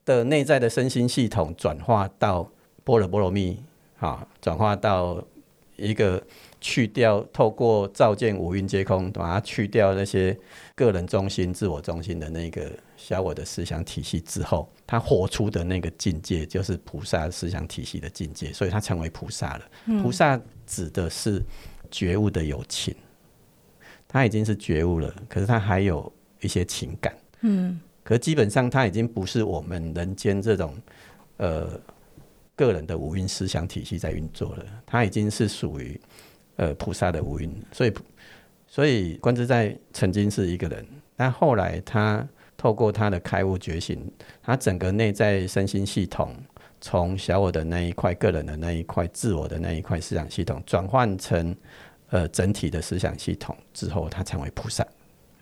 [0.05, 2.51] 的内在的身心系统转化到
[2.83, 3.63] 波罗波罗蜜，
[3.99, 5.23] 啊，转化到
[5.77, 6.23] 一个
[6.61, 10.37] 去掉透过照见五蕴皆空，把它去掉那些
[10.75, 19.63] 个人中心、自我中心的那个小我的思想体系之后，他活出的那个境界就是菩萨思想体系的境界，所以他成为菩萨了。
[20.03, 21.43] 菩萨指的是
[21.91, 22.95] 觉悟的有情，
[24.07, 26.13] 他已经是觉悟了，可是他还有
[26.45, 27.15] 一些情感。
[27.41, 30.75] 嗯，可基本上他已经不是我们人间这种
[31.39, 31.69] 呃
[32.55, 36.01] 个人的五蕴思想体系在运作了，他已经是属于
[36.57, 37.93] 呃菩萨的五蕴，所以
[38.69, 42.27] 所以观自在曾经是一个人，但后来他
[42.57, 44.01] 透过他的开悟觉醒，
[44.43, 46.35] 他整个内在身心系统。
[46.81, 51.57] 从小我的那一块、个人的那一块、自我的那一块思想系统，转换成
[52.11, 54.87] 呃整体的思想系统之后，他成为菩萨，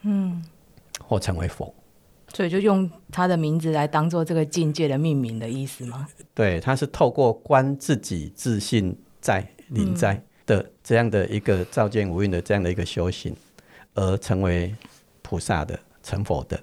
[0.02, 0.40] 嗯，
[1.12, 1.74] 或成为佛。
[2.32, 6.08] 所以就用他的名字来当做这个境界的命名的意思吗？
[6.32, 13.36] 对，他是透过观自己自信在临在的这样的一个照见无蕴的这样的一个修行，
[13.92, 14.74] 而成为
[15.20, 16.58] 菩萨的、成佛的。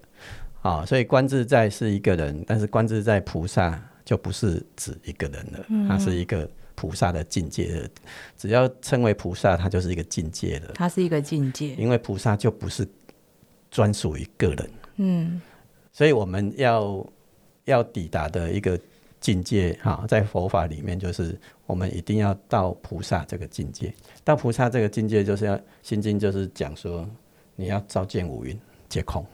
[0.63, 7.89] 啊，所以观自在是一个人，但是观自在菩萨就不是指一个人了，他是一个菩萨的境界的。
[8.35, 11.75] 只要称为菩萨，他就是一个境界的，它是一个境界。
[11.75, 12.87] 因为菩萨就不是
[13.71, 14.69] 专属于个人。
[14.97, 15.41] 嗯，
[15.91, 17.05] 所以我们要
[17.65, 18.79] 要抵达的一个
[19.19, 23.93] 境界，哈，在佛法里面就是我们一定要到菩萨这个境界。
[24.23, 27.07] 到菩萨这个境界，就是要心经就是讲说，
[27.55, 29.25] 你要照见五蕴皆空。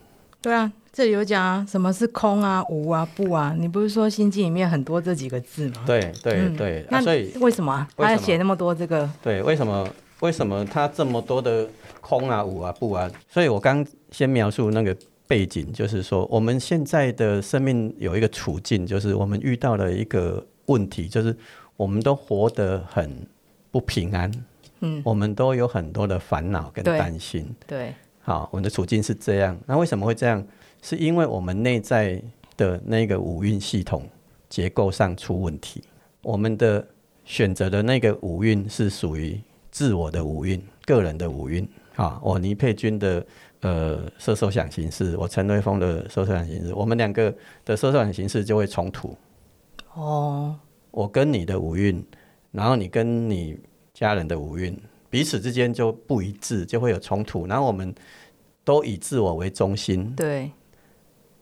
[0.42, 3.56] 对啊，这里有讲啊，什么是空啊、无啊、不啊？
[3.58, 5.84] 你不是说《心经》里面很多这几个字吗？
[5.88, 7.88] 对对对，啊那所以为什么啊？
[7.98, 9.10] 为什么他要写那么多这个？
[9.24, 11.68] 对，为什么为什么他这么多的
[12.00, 13.10] 空啊、无啊、不啊？
[13.28, 13.84] 所以我刚
[14.16, 14.96] 先描述那个
[15.28, 21.36] 背景，就是说我们现在的生命有一个处境，就是我们遇到了一个问题，就是
[21.76, 23.28] 我们都活得很
[23.72, 24.32] 不平安，
[24.80, 27.54] 嗯，我们都有很多的烦恼跟担心。
[27.68, 29.60] 对，好，我们的处境是这样。
[29.66, 30.42] 那为什么会这样？
[30.82, 32.22] 是因为我们内在
[32.56, 34.08] 的那个五蕴系统
[34.48, 35.84] 结构上出问题。
[36.22, 36.88] 我们的
[37.26, 39.38] 选择的那个五蕴是属于
[39.72, 41.68] 自我的五蕴、个人的五蕴。
[41.96, 43.26] 啊，我倪佩君的
[43.66, 47.34] 呃色受想形式，我陈瑞峰的色受想形式，我们两个
[47.66, 49.18] 的色受想形式就会冲突。
[49.96, 50.56] 哦，
[50.92, 52.06] 我跟你的五蕴，
[52.52, 53.60] 然后你跟你
[53.92, 57.48] 家人的五运彼此之间就不一致，就会有冲突。
[57.48, 57.94] 然后我们
[58.64, 60.52] 都以自我为中心，对，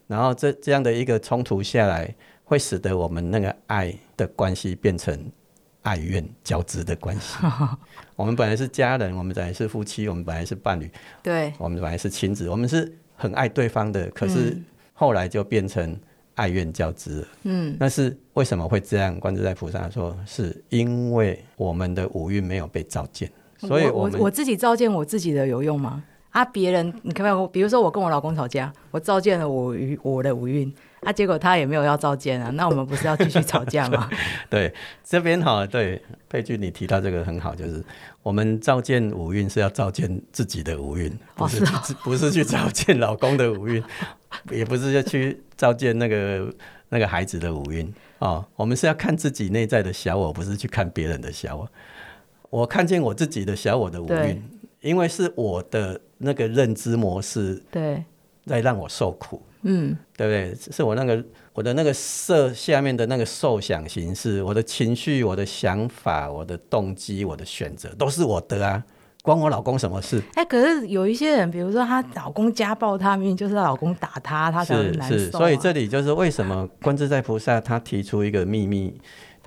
[0.08, 5.30] 然后这这样的一个冲突下来，会使得我们那个爱的关系变成
[5.84, 7.38] 爱怨交织的关系。
[8.16, 10.90] 我们本来是家人，我们本来是夫妻，我们本来是伴侣，
[11.22, 14.10] 对，我们本来是亲子，我们是很爱对方的。
[14.10, 14.58] 可是
[14.94, 15.96] 后来就变成
[16.36, 17.28] 爱怨交织了。
[17.44, 19.20] 嗯，那是为什么会这样？
[19.20, 26.04] 观自在菩萨说，是因为我们的五蕴没有被照见，所以们我我自己照见我自己的有用吗？
[26.30, 27.48] 啊，别人你看没有？
[27.48, 30.74] 比如说我跟我老公吵架，我照见了我与我的五蕴，
[31.06, 34.10] 啊，结果他也没有要召见啊，那我们不是要继续吵架吗？
[34.50, 37.84] 对，这边哈，对佩君你提到这个很好，就是
[38.22, 41.66] 我们召见五运是要召见自己的五运，不是
[42.04, 43.84] 不是去召见老公的五运，
[44.52, 46.54] 也不是要去召见那个
[46.90, 51.70] 那个孩子的五蕴哦，我们是要看自己内在的小我，不是去看别人的小我。
[52.50, 54.30] 我看见我自己的小我的五对。
[54.30, 54.44] 蕴，
[54.82, 58.04] 因为是我的那个认知模式对，
[58.46, 60.72] 在让我受苦，嗯，对不对？
[60.72, 61.24] 是我那个
[61.54, 68.84] 我的那个色下面的那个受想形式，我的情绪、我的想法、我的动机、我的选择，都是我的啊，
[69.22, 70.22] 关我老公什么事？
[70.36, 75.18] 哎、可是有一些人，比如说她老公家暴她，明明就是她老公打她，她才难受、啊。
[75.18, 78.94] 是，所以这里就是为什么观自在菩萨他提出一个秘密，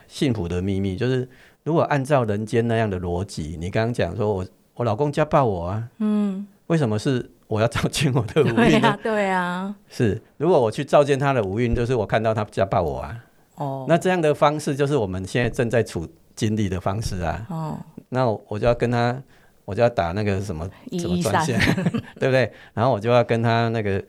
[0.08, 1.28] 幸福的秘密，就是
[1.62, 8.88] 如果按照人间那样的逻辑，你刚刚讲说我我老公家暴我啊，嗯，为什么是我要照见我的五对蕴呢？
[8.88, 17.46] 啊，对啊，是，如果我去照见他的五运，就是我看到他家暴我啊，哦，那这样的方式就是我们现在正在处经历的方式啊。
[17.48, 17.78] 哦，
[18.08, 19.16] 那我就要跟他，
[19.64, 21.58] 我就要打那个什么一什么专线，
[22.18, 22.52] 对不对？
[22.74, 24.04] 然后我就要跟他那个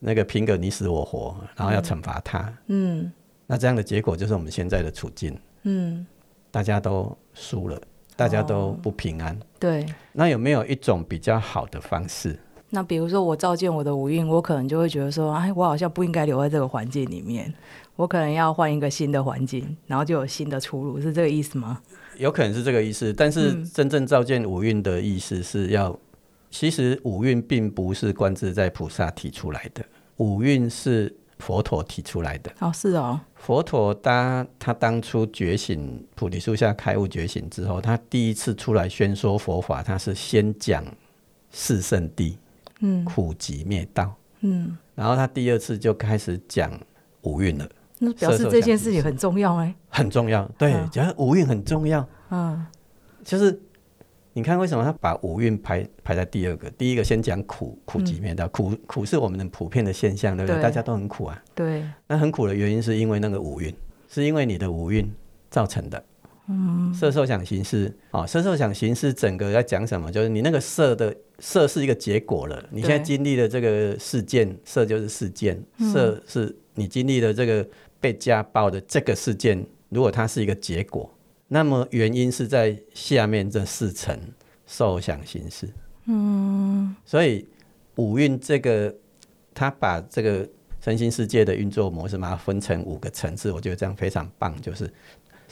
[0.00, 2.52] 那个拼个你死我活，然后要惩罚他。
[2.66, 3.10] 嗯
[3.46, 6.06] 那这样的结果就是我们现在的处境，嗯，
[6.50, 7.78] 大家都输了，
[8.16, 9.38] 大家都不平安。
[9.58, 9.84] 对。
[10.12, 12.38] 那有没有一种比较好的方式？
[12.74, 17.52] 那比如说我照见我的五蕴，我可能就会觉得说，哎，我好像不应该留在这个环境里面，
[17.96, 21.82] 我可能要换一个新的环境，然后就有新的出路，是这个意思吗？
[22.16, 25.94] 有可能是这个意思，但是嗯真正照见五蕴的意思是要，
[26.50, 29.84] 其实五蕴并不是观自在菩萨提出来的，
[30.16, 32.50] 五蕴是佛陀提出来的。
[32.60, 40.82] 哦，是哦，佛陀他他当初觉醒菩提树下开悟觉醒之后，他第一次出来宣说佛法，他是先讲
[41.50, 42.34] 四圣谛，
[42.82, 43.04] 嗯。
[43.04, 46.70] 苦集灭道，嗯，然后他第二次就开始讲
[47.22, 47.68] 五蕴了，
[47.98, 50.44] 那表示这件事情很重要哎，很重要。
[50.58, 52.66] 对嗯，讲五蕴很重要，嗯，
[53.24, 53.58] 就是
[54.32, 56.68] 你看为什么他把五蕴排排在第二个？
[56.70, 60.56] 第一个先讲苦，苦集灭道，苦苦是我们的普遍的现象，对不对？
[60.56, 60.62] 对。
[60.62, 61.42] 大家都很苦啊。
[61.54, 63.74] 对，那很苦的原因是因为那个五蕴，
[64.08, 65.08] 是因为你的五蕴
[65.50, 66.02] 造成的。
[66.52, 70.12] 嗯，色受想行识啊，色受想行识整个在讲什么？
[70.12, 75.60] 就是你那个色的色是一个结果了，你现在经历的这个事件，色就是事件，
[75.92, 77.66] 色是你经历的这个
[77.98, 81.10] 被家暴的这个事件，如果它是一个结果，
[81.48, 84.18] 那么原因是在下面这四层
[84.66, 85.68] 受想行识。
[86.06, 87.48] 嗯，所以
[87.96, 88.94] 五蕴这个，
[89.54, 90.48] 它把这个
[90.80, 94.60] 身心世界的运作模式，把它分成五个层次，我觉得这样非常棒。
[94.60, 94.92] 就是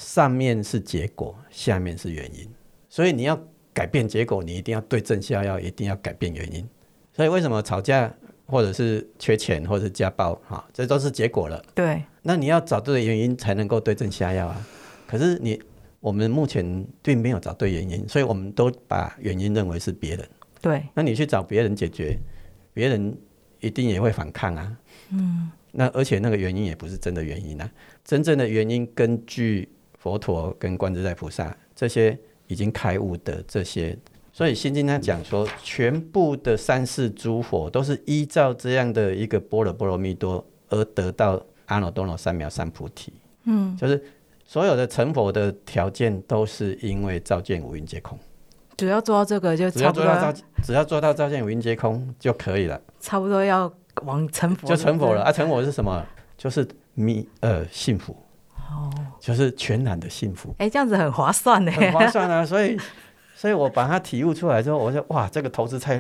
[0.00, 2.48] 上面是结果，下面是原因。
[2.88, 3.38] 所以你要
[3.74, 6.66] 改变结果，你一定要对症下药，一定要改变原因。
[7.12, 8.10] 所以为什么吵架，
[8.46, 11.62] 或者是缺钱，或者是家暴，哈，这都是结果了。
[11.74, 14.66] 对，那你要找对原因，才能够对症下药啊。
[15.06, 15.60] 可是你
[16.00, 20.26] 我们目前并没有找对原因，所以我们都把原因认为是别人。
[20.62, 22.18] 对，那你去找别人解决，
[22.72, 23.14] 别人
[23.60, 24.78] 一定也会反抗啊。
[25.10, 27.70] 嗯，那而且那个原因也不是真的原因啊，
[28.02, 29.68] 真正的原因根据
[30.00, 33.96] 佛陀跟观自在菩萨这些已经开悟的这些，
[34.32, 43.12] 所以《心经》他讲说，全部的三世诸佛都是依照这样的一个般若波罗蜜多而得到阿耨多罗三藐三菩提。
[43.44, 44.02] 嗯，就是
[44.44, 48.18] 所有的成佛的条件都是因为照见五蕴皆空。
[48.76, 53.70] 只要做到这个，就只要差不多要做到照，只要做到照见五蕴皆空就可以了，差不多要
[54.04, 55.30] 往成佛，就成佛了啊！
[55.30, 56.02] 成佛是什么？
[56.38, 58.16] 就是弥呃幸福，
[58.56, 62.44] 哦，就是全然的幸福，哎，这样子很划算呢，很划算啊！
[62.44, 62.76] 所以，
[63.37, 65.98] 所以我把它体悟出来之后，我说哇，这个投资太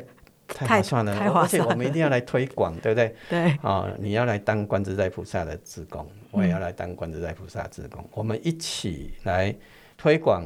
[0.48, 3.14] 太太划算了，太划而且我们一定要来推广，对不对？
[3.28, 9.54] 对，啊、你要来当观自在菩萨的职工，我也要来当观自在菩萨的职工，我们一起来
[9.98, 10.44] 推广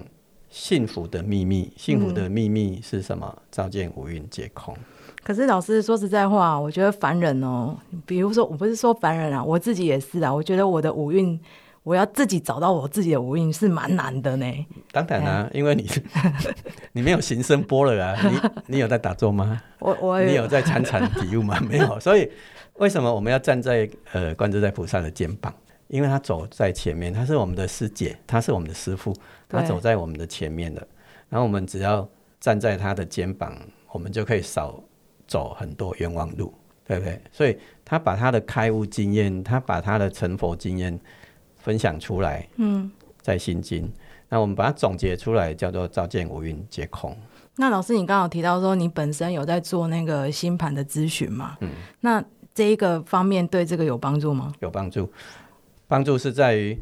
[0.51, 1.73] 幸福的秘密。
[1.77, 3.37] 幸福的秘密是什么？
[3.51, 4.77] 照见五蕴皆空。
[5.23, 10.35] 可是老师说实在话，我觉得凡人哦，比如说我不是说凡人啊，我自己也是啊。
[10.35, 11.41] 我觉得我的五蕴，
[11.85, 14.67] 我要自己找到我自己的无印是蛮难的呢。
[14.91, 15.89] 当然啦、因为你
[16.93, 18.19] 你没有行声波了啊，
[18.67, 19.63] 你你有在打坐吗？
[19.79, 21.61] 我我你有在参禅体悟吗？
[21.69, 22.29] 没有，所以
[22.75, 25.55] 为什么我们要站在呃观自在菩萨的肩膀？
[25.89, 29.15] 因为他走在前面，他是我们的师姐，他是我们的师傅，
[29.49, 30.85] 他走在我们的前面的。
[31.29, 32.09] 然后我们只要
[32.41, 33.55] 站在他的肩膀，
[33.93, 34.83] 我们就可以少
[35.29, 36.53] 走很多冤枉路，
[36.87, 37.21] 对不对？
[37.31, 40.99] 所以他把他的开悟经验，他把他的成佛经验
[41.65, 42.89] 分享出来，嗯，
[43.23, 43.91] 在心经。
[44.29, 47.17] 那我们把它总结出来，叫做照见五蕴皆空。
[47.57, 51.57] 那老师，你刚好提到说你本身有在做那个星盘的咨询嘛？
[51.61, 52.23] 嗯，那
[52.53, 54.53] 这一个方面对这个有帮助吗？
[54.61, 55.11] 有帮助。
[55.89, 56.79] 帮助是在于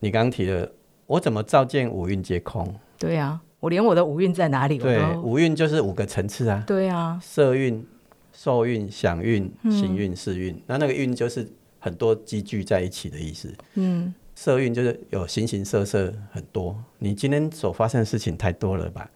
[0.00, 0.72] 你刚刚提的，
[1.06, 2.74] 我怎么照见五蕴皆空？
[2.98, 7.86] 对啊，我连我的五蕴在哪里对，五蕴就是五个层次啊，对啊，色蕴、
[8.32, 10.58] 受蕴、想蕴、行蕴、识蕴。
[10.66, 11.46] 那那个蕴就是
[11.86, 13.54] 很多积聚在一起的意思。
[13.74, 19.08] 嗯，色运就是有形形色色很多，你今天所发生的事情太多了吧？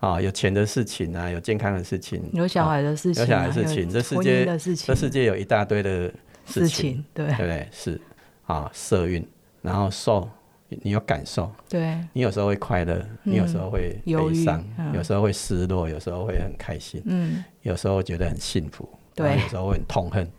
[0.00, 6.08] 啊，有钱的事情啊，有健康的事情，有小孩的事情、啊，有小孩的事情这世界的事情，这世界有一大堆的
[6.46, 7.26] 事事情，对。
[7.26, 7.68] 对不对？
[7.70, 8.00] 是。
[8.46, 9.26] 啊，色运，
[9.60, 10.26] 然后受，
[10.68, 11.98] 你有感受，对。
[12.14, 14.94] 你有时候会快乐，你有时候会悲伤，嗯。
[14.94, 19.40] 有时候会失落，有时候会很开心，嗯，有时候觉得很幸福，对。
[19.40, 20.30] 有时候会很痛恨，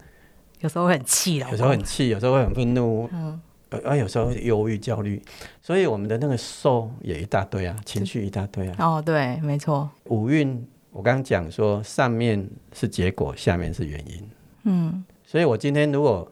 [0.62, 3.40] 有时候会很气了，有时候很气，有时候会很愤怒，嗯，
[3.84, 5.22] 啊，有时候会忧郁、焦虑，
[5.62, 8.76] 所以我们的那个受也一大堆啊，情绪一大堆啊。
[8.80, 14.30] 哦，对，没错，五运，我刚刚讲说，上面是结果，下面是原因。
[14.64, 16.32] 嗯，所以我今天如果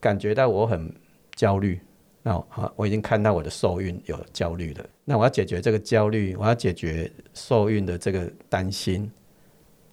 [0.00, 0.92] 感觉到我很
[1.36, 1.80] 焦虑，
[2.22, 4.84] 那好，我已经看到我的受孕有焦虑了。
[5.04, 9.10] 那我要解决这个焦虑，我要解决受孕的这个担心。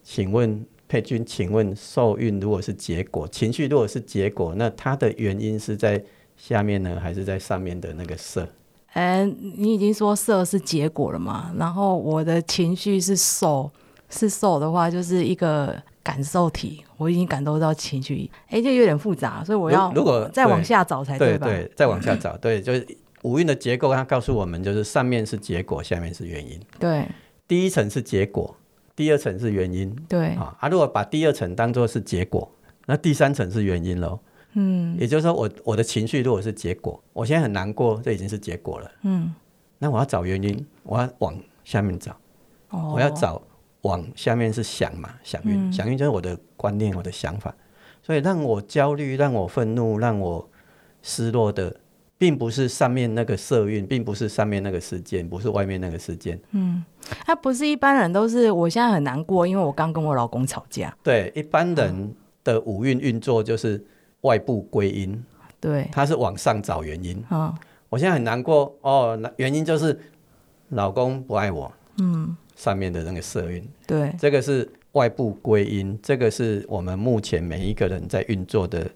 [0.02, 6.02] 请问佩君，请问受孕如果是结果，情绪如果是结果，那它的原因是在
[6.36, 8.48] 下面呢，还是在上面的那个色？
[8.94, 11.54] 哎，你已经说色是结果了嘛？
[11.56, 13.70] 然后我的情绪是受，
[14.08, 21.46] 是受的话就是一个感受体，我已经感受到情绪，哎，就有点复杂，所以我要如如果再往下找才对吧？
[21.46, 22.84] 对对，再往下找，对，就是
[23.22, 26.58] 五蕴的结构，它告诉我们，就是上面是结果，下面是原因。
[26.80, 27.06] 对
[27.46, 28.56] 第一层是结果，
[29.00, 29.96] 第二层是原因。
[30.06, 32.46] 对啊，啊，如果把第二层当做是结果，
[32.84, 34.20] 那第三层是原因喽。
[34.52, 38.90] 嗯，也就是说我，我的情绪如果是结果，我现在很难过，这已经是结果了。
[39.04, 39.34] 嗯，
[39.78, 41.34] 那我要找原因，我要往
[41.64, 42.14] 下面找，
[42.68, 43.40] 哦，我要找
[43.80, 47.54] 往下面是想嘛，想运，想运就是我的观念，我的想法。
[48.02, 50.46] 所以让我焦虑、让我愤怒、让我
[51.00, 51.74] 失落的，
[52.20, 56.38] 并不是上面那个色运，并不是上面那个事件，不是外面那个事件。
[56.50, 56.84] 嗯
[57.24, 60.94] 他不是一般人都是，我现在很难过，因为我刚跟我老公吵架。
[61.02, 63.82] 对，一般人的五运运作就是
[64.20, 65.24] 外部归因，
[65.58, 67.24] 对，他是往上找原因。
[67.30, 67.50] 嗯，
[67.88, 69.98] 我现在很难过哦，原因就是
[70.68, 71.72] 老公不爱我。
[72.02, 78.86] 嗯，上面的那个色运，对，这个是外部归因，这个是我们目前每一个人在运作的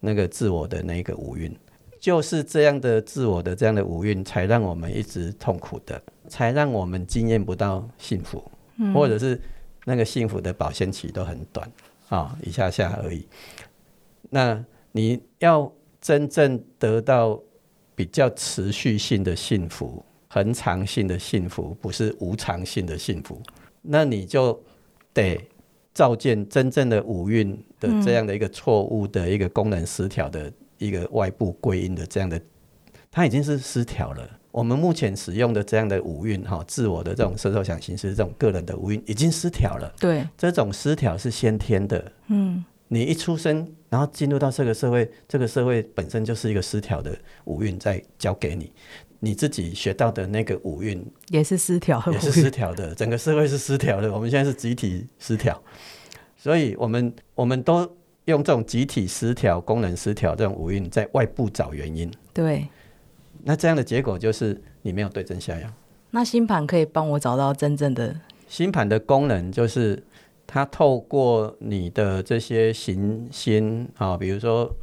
[0.00, 1.56] 那个自我的那个五运，
[1.98, 8.42] 就是这样的自我的这样的五蕴，才让我们一直痛苦的，才让我们经验不到幸福，
[8.94, 9.40] 或者是
[9.84, 11.70] 那个幸福的保鲜期都很短
[12.08, 13.26] 啊、一下下而已。
[14.30, 17.40] 那你要真正得到
[17.94, 23.40] 比较持续性的幸福、恒常性的幸福，不是无常性的幸福，
[23.82, 24.60] 那你就
[25.12, 25.40] 得
[25.94, 32.40] 照见真正的五蕴的这样的一个错误的一个功能失调的一个外部归因的这样的，
[33.10, 34.28] 它已经是失调了。
[34.50, 39.92] 我们目前使用的这样的五蕴哈，自我的这种色受想行识这种个人的五蕴已经失调了。
[40.00, 48.72] 对，这种失调是先天的，嗯，你一出生，然后进入到这个社会，这个社会本身就是一个失调的五蕴在教给你，
[49.20, 54.10] 你自己学到的那个五蕴也是失调，也是失调的，整个社会是失调的。
[54.10, 55.62] 我们现在是集体失调，
[56.38, 57.95] 所以我们我们都
[58.26, 62.68] 用这种集体失调、功能失调这种五蕴在外部找原因，对。
[63.44, 65.68] 那这样的结果就是你没有对症下药。
[66.10, 68.14] 那星盘可以帮我找到真正的
[68.48, 70.02] 星盘的功能就是
[70.46, 74.74] 它透过你的这些行星啊，比如说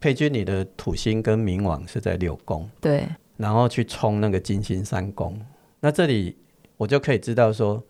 [0.00, 3.06] 佩君你的土星跟冥王是在六宫，对，
[3.36, 5.38] 然后去冲那个金星三宫，
[5.80, 6.36] 那这里
[6.76, 7.82] 我就可以知道说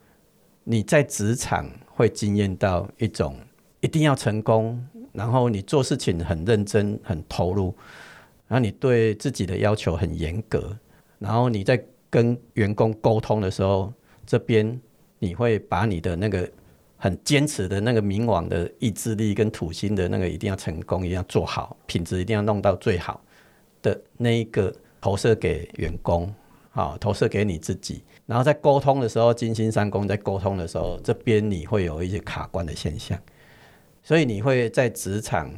[0.65, 3.37] 你在职场会经验到一种
[3.81, 4.85] 一定要成功，
[5.17, 7.75] 然后你做事情很认真、很投入，
[8.47, 10.77] 然后你对自己的要求很严格，
[11.19, 13.93] 然后你在跟员工沟通的时候，
[14.27, 14.79] 这边
[15.19, 16.49] 你会把你的那个
[16.99, 23.21] 很坚持的那个冥王的意志力跟土星的那个一定要成功，一定要做好，品质一定要弄到最好
[23.83, 26.33] 的那一个投射给员工，
[26.71, 33.19] 好，投射给你自己，然后在沟通的时候，金星三宫在沟通的时候，这边你会有一些卡关的现象，
[34.07, 35.53] 所以你会在职场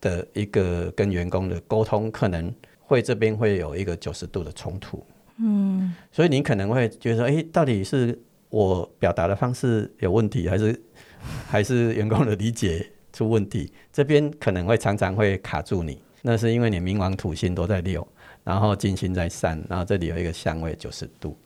[0.00, 5.04] 的一个跟员工的沟通，可能会这边会有一个九十度的冲突，
[5.36, 8.18] 嗯，所以你可能会觉得说，诶，到底是
[8.48, 10.82] 我表达的方式有问题，还是
[11.46, 13.70] 还是员工的理解出问题？
[13.92, 18.08] 这边可能会常常会卡住你，那是因为你冥王土星都在六，
[18.42, 21.36] 然后金星在三，然后这里有一个相位九十度。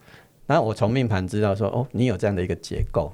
[0.47, 3.13] 那我从命盘知道说，哦，你有这样的一个结构，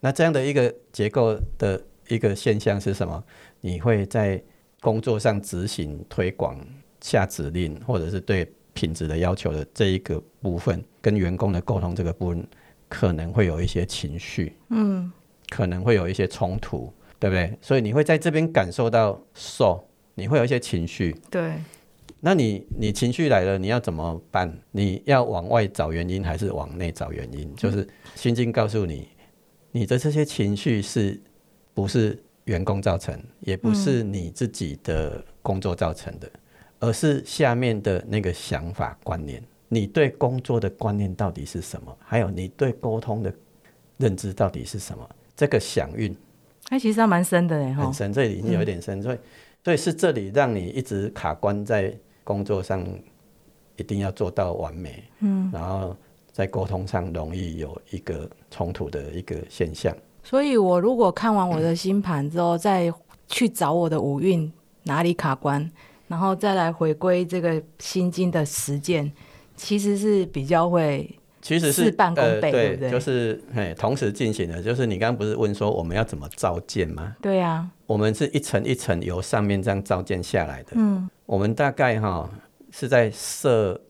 [0.00, 3.22] 那这样的一个结构的一个现象是什么？
[3.60, 4.42] 你会在
[4.80, 6.58] 工作上执行、推广、
[7.00, 12.46] 下指令，或者是对品质的要求的这一个部分，跟员工的沟通这个部分，
[12.88, 15.10] 可能会有一些情绪，嗯，
[15.48, 17.56] 可能会有一些冲突，对不对？
[17.60, 19.84] 所以你会在这边感受到受，
[20.14, 21.54] 你会有一些情绪，对。
[22.22, 24.54] 那你你情绪来了，你要怎么办？
[24.72, 27.54] 你要往外找原因，还是往内找原因？
[27.56, 29.08] 就是心经告诉你，
[29.72, 31.18] 你的这些情绪是
[31.74, 36.30] 不是员工造成，也不是你自己的工作造成的，
[36.78, 39.42] 而是下面的那个想法观念。
[39.68, 41.96] 你对工作的观念到底是什么？
[42.00, 43.32] 还有你对沟通的
[43.98, 45.08] 认知到底是什么？
[45.36, 46.16] 这个响应，
[46.64, 49.18] 它其实还蛮深的嘞，很深，这里已经有一点深，所以
[49.64, 51.94] 所以是这里让你一直卡关在。
[52.22, 52.86] 工作上
[53.76, 55.96] 一定要做到完美，嗯，然后
[56.30, 59.96] 在沟通上容易有一个冲突的一个现象。
[60.30, 62.88] 所以，我如果看完我的星盘之后，再
[63.26, 64.50] 去找我的五运
[64.84, 65.68] 哪里卡关，
[66.06, 69.10] 然后再来回归这个心经的实践，
[69.56, 72.90] 其实是比较会，其实是事半功倍，对不对？
[72.92, 74.62] 就是嘿，同时进行的。
[74.62, 77.16] 就是你刚刚不是问说我们要怎么造建吗？
[77.20, 81.10] 对呀，我们是一层一层由上面这样造建下来的，嗯。
[81.26, 82.30] 我们大概哈
[82.70, 83.80] 是在色、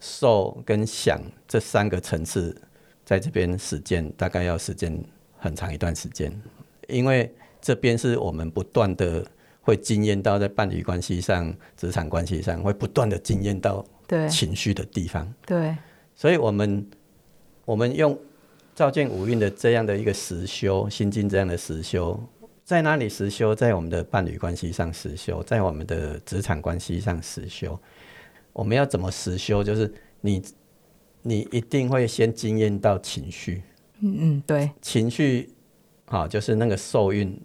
[0.00, 2.56] 受跟想这三个层次，
[3.04, 5.04] 在这边实践，大概要实践
[5.40, 6.32] 很长一段时间，
[6.88, 9.26] 因为这边是我们不断的
[9.60, 13.84] 会经验到在伴侣关系上、职场关系上，会不断的经验到
[14.28, 15.26] 情绪的地方。
[15.46, 15.76] 对，
[16.14, 16.86] 所以我们
[17.64, 18.18] 我们用
[18.74, 22.18] 照见五蕴的这样的一个实修心经这样的实修。
[22.64, 23.54] 在哪里实修？
[23.54, 27.78] 在我们的伴侣关系上实修，在我们的职场关系上实修。
[28.52, 29.64] 我们要怎么实修？
[29.64, 30.42] 就是你，
[31.22, 33.62] 你一定会先经验到情绪。
[34.00, 35.50] 嗯嗯，对，情绪，
[36.06, 37.40] 好，就是那个受孕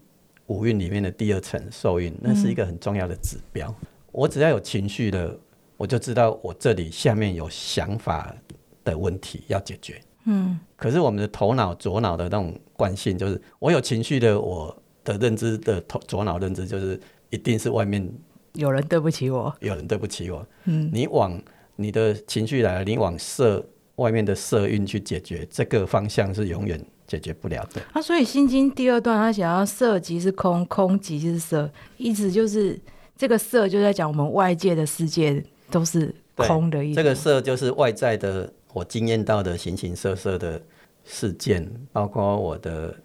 [0.48, 3.74] 五运里面的第二层受孕，那是一个很重要的指标。
[4.12, 5.38] 我只要有情绪的，
[5.78, 8.36] 我就知道我这里下面有想法
[8.84, 10.02] 的问题要解决。
[10.26, 14.76] 嗯，可是我们的头脑左脑的那种惯性，就是我有情绪的我。
[15.06, 17.00] 的认知的头左脑认知就是
[17.30, 18.12] 一定是外面
[18.54, 20.44] 有人对不起我，有人对不起我。
[20.64, 21.40] 嗯，你往
[21.76, 23.64] 你的情绪来了，你往色
[23.96, 27.82] 外面的色运去解决，这个方向是永远解决不了的。
[27.94, 32.80] 啊，所以《心经》第二段，他想要色即是空，空即是色，意思就是
[33.18, 36.96] 这个色就在讲我们外界的世界都是空的意思。
[36.96, 40.62] 这个色就是外在的，我经验到的形形色色的
[41.04, 42.96] 事件，包括我的。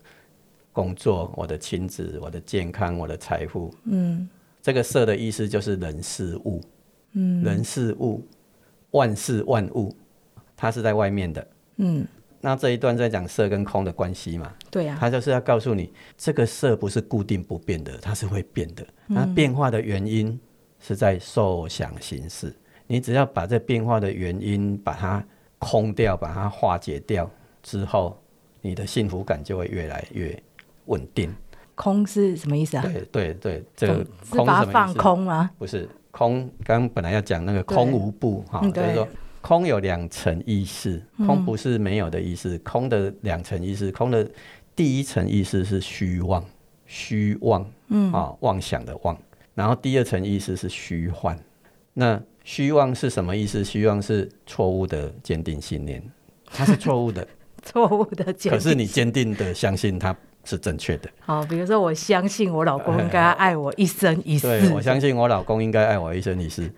[0.72, 4.26] 工作，我的亲子，我的健康，我的财富，嗯，
[4.62, 6.62] 这个色的意思就是人事物，
[7.12, 8.24] 嗯，人事物，
[8.92, 9.94] 万事万物，
[10.60, 11.46] 它是在外面的，
[11.78, 12.06] 嗯，
[12.40, 20.38] 那这一段在讲色跟空的关系嘛，对呀，它就是要告诉你，这个色不是固定不变的，它是会变的，那变化的原因
[20.78, 22.54] 是在受想行识，
[22.86, 25.24] 你只要把这变化的原因把它
[25.58, 27.28] 空掉，把它化解掉
[27.62, 28.16] 之后，
[28.60, 30.40] 你的幸福感就会越来越。
[30.86, 31.32] 稳定，
[31.76, 32.82] 空是什么意思啊？
[32.82, 35.48] 对对对，这个空是放空吗？
[35.56, 39.06] 不是空，刚本来要讲那个空无不哈，就是说
[39.40, 44.28] 空有两层意思，空不是没有的意思，空的两层意思，空的
[44.74, 46.44] 第一层意思是虚妄，
[46.86, 49.16] 虚妄，嗯啊，妄想的妄，
[49.54, 51.38] 然后第二层意思是虚幻。
[51.94, 53.64] 那虚妄是什么意思？
[53.64, 56.02] 虚妄是错误的坚定信念，
[56.46, 57.26] 它是错误的，
[57.62, 60.16] 错误的坚，可是你坚定的相信它。
[60.42, 61.10] 是正确的。
[61.20, 64.46] 好，比如说，我相信我老公应该爱我一生一世。
[64.46, 66.72] 对，我相信我老公应该爱我一生一世。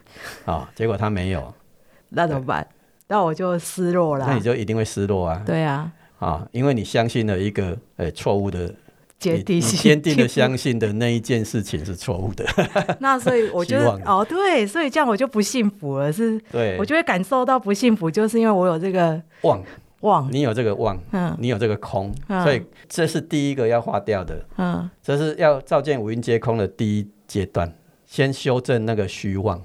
[0.44, 1.54] 啊，结果他没有，
[2.14, 2.66] 那怎么办？
[3.08, 4.26] 那我就失落了。
[4.26, 5.42] 那你就一定会失落啊。
[5.44, 5.90] 对啊。
[6.18, 8.72] 啊，因为你相信了一个呃错误的
[9.18, 12.44] 坚定、坚定的相信的那一件事情是错误的。
[13.00, 16.12] 那所以我 就哦，对，所以这样我就不幸福了。
[16.12, 19.62] 是，对，我就会感受到不幸福，就是因为我有这个妄。
[20.02, 27.72] 妄，你有这个妄，嗯，你有这个空，所以这是第一个要化掉的，嗯，这是要照见五蕴皆空的第一阶段，
[28.04, 29.62] 先修正那个虚妄，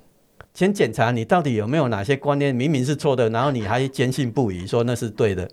[0.57, 5.47] 先检查你到底有没有哪些观念明明是错的，然后你还坚信不疑说那是对的。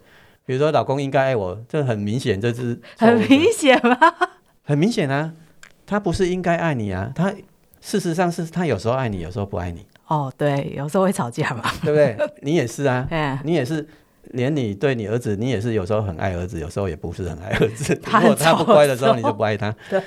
[0.47, 3.95] 比如说，老公应该爱我，这很明显，这是很明显吗？
[4.65, 5.35] 很明显啊，
[5.85, 7.31] 他不是应该爱你啊，他
[7.83, 9.85] 事实上是他有时候爱你，有时候不爱你。
[10.07, 12.17] 哦，对，有时候会吵架嘛，对不对？
[12.41, 13.87] 你也是啊，嗯， 你也是，
[14.31, 17.93] 连你对你儿子，你也是有时候很爱儿子，有时候也不是很爱儿子。
[18.03, 19.71] 如果他不乖的时候，你就不爱他。
[19.91, 20.03] 对，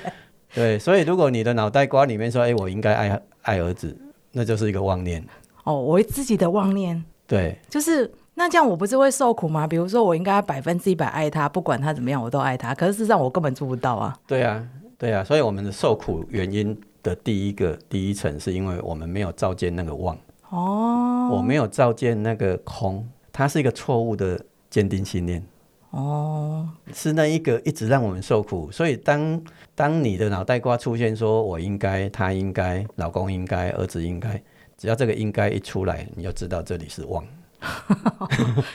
[0.52, 3.96] 对，所以如果你的脑袋瓜里面说，哎，我应该爱爱儿子，
[4.32, 5.24] 那就是一个妄念。
[5.64, 8.10] 哦，我自己的妄念对，就是。
[8.40, 9.66] 那这样我不是会受苦吗？
[9.66, 12.72] 比如说，我应该百分之一百爱他，不管他怎么样，我都爱他。
[12.72, 14.16] 可是事实上，我根本做不到啊。
[14.28, 14.64] 对啊，
[14.96, 20.16] 对啊，所以我们的受苦原因的第一个第一层，是因为我们没有照见那个妄，
[20.50, 25.44] 哦，我没有照见那个空，它是一个错误的坚定信念。
[25.90, 29.42] 哦，是那一个一直让我们受苦，所以当
[29.74, 34.40] 当你的脑袋瓜出现说“我应该”、“他应该”、“老公应该”、“儿子应该”，
[34.76, 37.24] 只要这个“应该”一出来，你就知道这里是妄，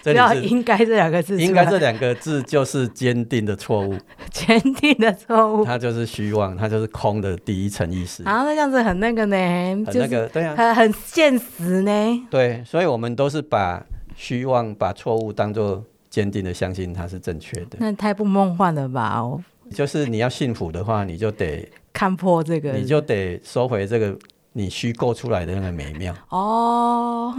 [0.01, 3.95] 这 只要“应该”这两个字，应该这两个字就是坚定的错误，
[4.31, 5.63] 坚定的错误。
[5.63, 12.27] 它就是虚妄，它就是空的第一层意思，啊，那这样子很那个呢，很就是那个对啊，很很现实呢。
[12.31, 13.85] 对，所以我们都是把
[14.15, 15.83] 虚妄、把错误当做
[16.13, 17.77] 坚定的相信它是正确的。
[17.79, 19.19] 那太不梦幻了吧？
[19.19, 19.43] 哦。
[19.71, 24.15] 就是你要幸福的话，你就得看破这个，你就得收回这个
[24.51, 27.33] 你虚构出来的那个美妙，哦，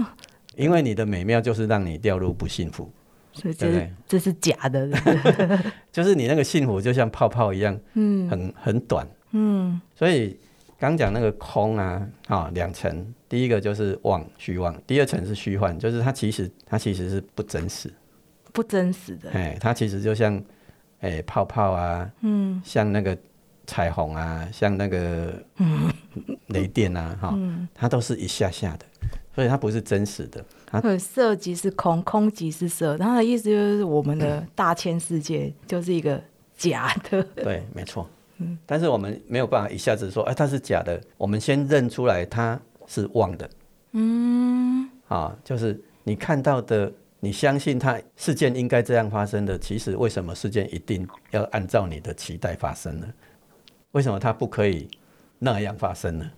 [0.57, 2.91] 因为你的美妙就是让你掉入不幸福，
[3.33, 3.93] 所以这是对不对？
[4.09, 4.91] 这是假的，
[5.93, 8.29] 就是你那个幸福就像泡泡一样，嗯。
[8.29, 9.07] 很很短。
[9.31, 9.81] 嗯。
[9.95, 10.37] 所以
[10.77, 17.93] 刚讲那个空啊，啊两层，第一个就是妄虚妄，第二层是虚幻，就是它其实它其实是不真实，
[18.55, 20.43] 不真实的，哎，它其实就像
[21.01, 23.19] 哎泡泡啊，嗯像那个
[23.67, 25.35] 彩虹啊，像那个
[26.49, 28.87] 雷电啊，哈、嗯，它都是一下下的，
[29.35, 30.43] 所以它不是真实的。
[30.67, 32.97] 它对，色即是空，空即是色。
[32.97, 36.23] 它的意思就是我们的 大千世界就是一个
[36.57, 38.09] 假的，对，没错。
[38.39, 41.01] 嗯，但是我们没有办法一下子说，哎，它是假的。
[41.17, 43.51] 我们先认出来它是妄的。
[43.93, 46.93] 嗯，啊，就是你看到的，
[47.25, 53.07] 你相信他事件应该这样发生的，其实为什么事件一定要按照你的期待发生呢？
[53.93, 54.89] 为什么他不可以
[55.39, 56.31] 那样发生呢？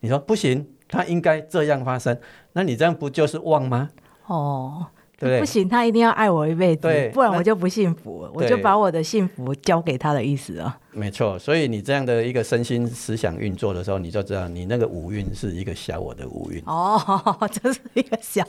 [0.00, 2.18] 你说不行，他应该这样发生，
[2.54, 3.90] 那你这样不就是妄吗？
[4.26, 4.86] 哦。
[5.20, 5.40] 对不对？
[5.40, 10.80] 不行，他一定要爱我一辈子对，不然我就不幸福，我就把我的幸福交给他的意思啊。
[10.92, 16.62] 没错，所以你这样的一个身心思想运作的时候，你就知道你那个五运是一个小我的五运。
[16.64, 16.98] 哦，
[17.52, 18.42] 这是一个小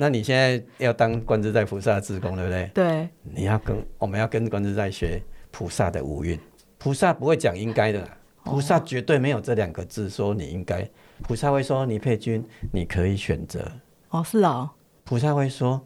[0.00, 2.70] 那你现在要当观自在菩萨的志工，对不对？
[2.72, 3.08] 对。
[3.22, 5.20] 你要跟我们要跟观自在学
[5.50, 6.38] 菩萨的五蕴，
[6.78, 10.88] 菩萨不会讲应该的啦，菩萨绝对没有这两个字说你应该，
[11.24, 13.70] 菩萨会说你配君，你可以选择，
[14.10, 14.70] 哦，是哦，
[15.04, 15.82] 菩萨会说。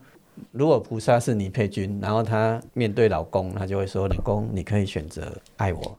[0.50, 5.98] 如果菩萨是你配君，然后他面对老公，他就会说：“老公，你可以选择爱我，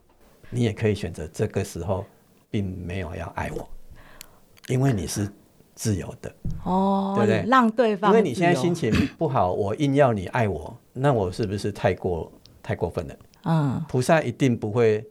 [0.49, 2.03] 你也可以选择这个时候
[2.49, 3.69] 并没有要爱我，
[4.69, 5.31] 因为你是
[5.75, 6.33] 自由的。
[6.63, 13.15] 哦，对不对让对方因为你现在心情不好，我硬要你爱我，那我是不是太过太过分了？
[13.43, 15.05] 嗯，菩萨一定不会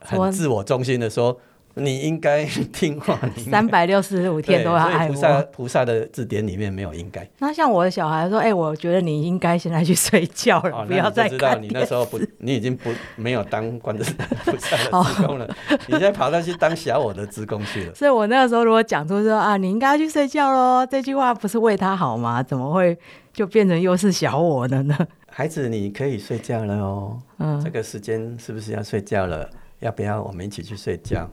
[0.00, 1.38] 很自我中心的说，
[1.78, 5.42] 你应该 听话，你三百六十五天都要爱我。
[5.52, 7.28] 菩萨的字典里面没有应该。
[7.38, 14.10] 那像我的小孩说：“哎、我觉得你应该现在去睡觉了，哦，不要再知道你那时候不， 你已经不没有当观世
[14.44, 15.56] 菩萨 哦的职工了，
[15.86, 17.94] 你现在跑到去当小我的职工去了。
[17.94, 22.42] 所以我那个时候如果讲出说啊，你应该去睡觉喽，这句话不是为他好吗？
[22.42, 22.96] 怎么会
[23.34, 24.96] 就变成又是小我的呢？
[25.30, 27.18] 孩子，你可以睡觉了哦。
[27.38, 29.46] 嗯这个时间是不是要睡觉了？
[29.80, 31.30] 要不要我们一起去睡觉？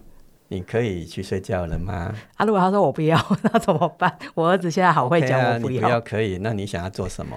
[0.47, 2.13] 你可以去睡觉了吗？
[2.35, 4.17] 啊，如果他说我不要， 那怎么办？
[4.35, 7.35] 我儿子现在好会讲啊，我不要可以，那你想要做什么？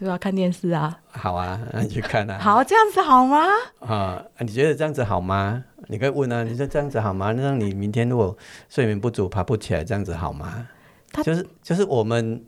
[0.00, 0.96] 就要看电视啊。
[1.10, 2.38] 好啊， 那你去看啊。
[2.38, 3.44] 好，这样子好吗？
[3.80, 5.64] 啊，你觉得这样子好吗？
[5.88, 7.32] 你可以问啊，你说这样子好吗？
[7.32, 8.36] 那让你明天如果
[8.68, 10.68] 睡眠不足爬不起来，这样子好吗
[11.12, 11.22] 他？
[11.22, 12.42] 就是就是我们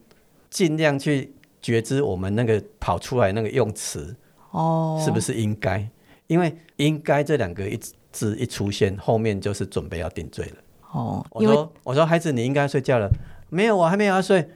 [0.49, 4.15] 尽量去觉知我们那个跑出来那个用词
[4.53, 5.89] 哦，是不是应该？
[6.29, 7.77] 因为应该这两个一
[8.13, 10.55] 字一出现，后面就是准备要定罪了。
[10.93, 13.09] 哦，我说我说孩子，你应该睡觉了。
[13.49, 14.49] 没有，我还没有要睡。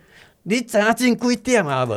[0.42, 1.86] 你怎样进规定啊？
[1.86, 1.92] 不，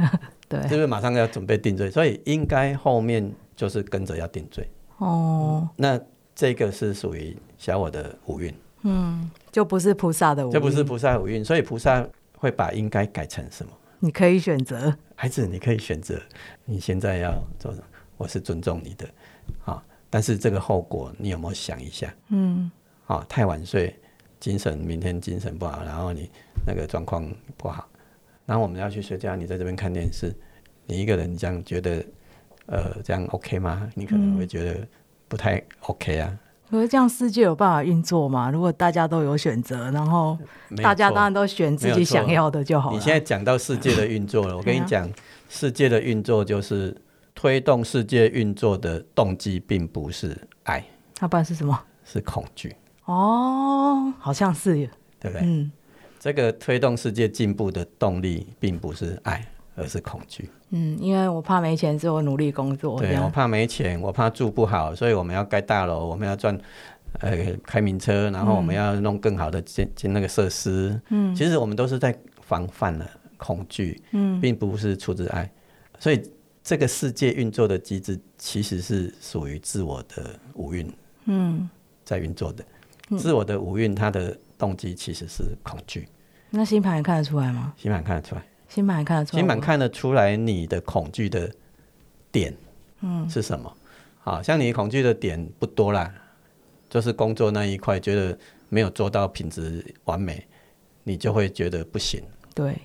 [0.48, 1.90] 对是不是马上要准备定罪？
[1.90, 4.68] 所以应该后面就是跟着要定罪。
[4.98, 6.00] 哦，那
[6.34, 12.06] 这个是属于小我的五蕴，嗯，就不是菩萨的无意这不是菩萨五蕴，所以菩萨
[12.36, 13.72] 会把应该改成什么？
[14.00, 14.94] 你可以选择。
[15.14, 16.20] 孩子，你可以选择
[16.64, 17.84] 你现在要做什么，
[18.16, 19.08] 我是尊重你的，
[19.64, 19.82] 啊，
[20.12, 22.14] 但是这个后果你有没有想一下？
[22.28, 22.70] 嗯，
[23.06, 23.98] 啊，太晚睡，
[24.38, 26.28] 精神明天精神不好，然后你
[26.66, 27.88] 那个状况不好，
[28.44, 30.36] 然后我们要去睡觉，你在这边看电视，
[30.84, 32.04] 你一个人这样觉得，
[32.66, 33.90] 呃，这样 OK 吗？
[33.94, 34.86] 你可能会觉得
[35.28, 36.38] 不太 OK 啊。
[36.70, 38.50] 可是这样世界有办法运作吗？
[38.50, 40.38] 如果大家都有选择，然后
[40.82, 42.96] 大家当然都选自己想要的就好了。
[42.96, 45.10] 你现在讲到世界的运作了，我跟你讲，
[45.48, 46.94] 世界的运作就是
[47.34, 50.84] 推动世界运作的动机，并不是爱，
[51.20, 51.78] 那不然是什么？
[52.04, 52.74] 是恐惧，
[53.04, 55.46] 哦，好像是耶，对不对？
[55.46, 55.70] 嗯
[56.18, 60.48] 这个推动世界进步的动力，并不是爱，而是恐惧。
[60.70, 62.96] 嗯，因为我怕没钱，所以我努力工作。
[63.00, 66.56] 对，我怕没钱，我怕住不好，所以我们要盖大楼，我们要赚
[67.18, 71.00] 呃开名车，然后我们要弄更好的建建那个设施。
[71.08, 75.50] 嗯，其实我们都是在防范了恐惧，嗯，并不是出自爱，
[75.98, 76.22] 所以
[76.62, 80.92] 这个世界运作的机制其实是属于自我的五蕴，
[81.24, 81.68] 嗯，
[82.04, 82.64] 在运作的。
[83.18, 86.08] 自我的五蕴，它的动机其实是恐惧。
[86.50, 87.74] 那星盘看得出来吗？
[87.76, 89.46] 星盘看得出来，星盘看得出来吗。
[89.46, 91.52] 新版看得出来你的恐惧的
[92.30, 92.56] 点，
[93.00, 93.76] 嗯，是什么？
[94.20, 96.14] 好像你恐惧的点不多啦，
[96.88, 98.38] 就是工作那一块，觉得
[98.68, 100.46] 没有做到品质完美，
[101.02, 102.22] 你就会觉得不行，
[102.54, 102.78] 对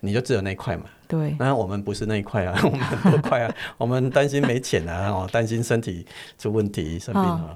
[0.00, 0.84] 你就只有那一块嘛。
[1.08, 6.06] 对，那我们不是那一块啊， 我们很多块啊， 我们担心没钱啊，哦，担心身体
[6.38, 7.54] 出问题生病啊，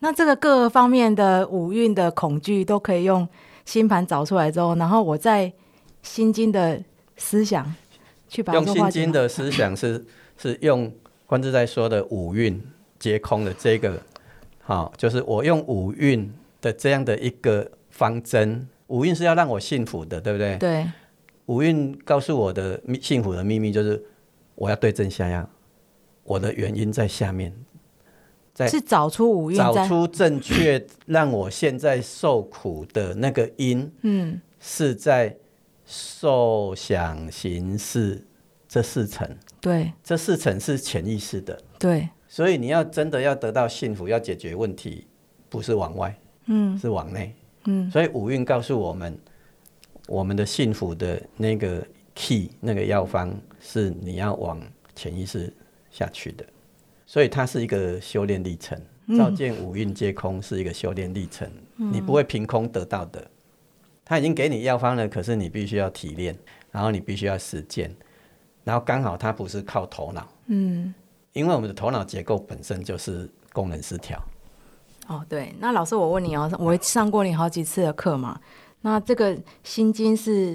[0.00, 3.28] 那这个各个方面的五蕴的恐惧都可以用
[3.64, 5.52] 星盘找出来之后，然后我在
[6.02, 6.80] 心经的
[7.16, 7.74] 思想
[8.28, 10.04] 去把它用心经的思想是
[10.36, 10.92] 是用
[11.26, 12.62] 观自在说的五蕴
[12.98, 14.00] 皆空的这个，
[14.62, 20.56] 好、就是我用五蕴的这样的一个方针，五蕴是要让我幸福的，对不对？
[20.58, 20.86] 对
[21.46, 24.02] 五蕴告诉我的秘幸福的秘密就是
[24.54, 25.48] 我要对症下药，
[26.22, 27.52] 我的原因在下面，
[28.54, 35.36] 在是找出五蕴找出正确让我现在受苦的那个因，嗯是在
[35.84, 38.26] 受想行识
[38.66, 39.28] 这四层。
[39.60, 39.92] 对。
[40.02, 42.08] 这四层是潜意识的，对。
[42.26, 45.06] 所以你要真的要得到幸福，要解决问题，
[45.50, 46.78] 不是往外，嗯。
[46.78, 47.34] 是往内。
[47.64, 47.90] 嗯。
[47.90, 49.18] 所以五蕴告诉我们，
[50.06, 54.60] 我们的幸福的那个 key 那个药方是你要往
[54.94, 55.52] 潜意识
[55.90, 56.44] 下去的，
[57.06, 58.80] 所以它是一个修炼历程。
[59.18, 61.46] 照见五蕴皆空是一个修炼历程，
[61.76, 63.22] 你不会凭空得到的。
[64.02, 66.34] 他已经给你药方了，可是你必须要提炼，
[66.70, 67.94] 然后你必须要实践，
[68.64, 70.94] 然后刚好它不是靠头脑，嗯
[71.34, 74.18] 因为我们的头脑结构本身就是功能失调。
[75.06, 75.54] 哦对。
[75.58, 78.40] 那老师，我问你哦，我上过你好几次的课嘛？
[78.84, 80.54] 那这个心经是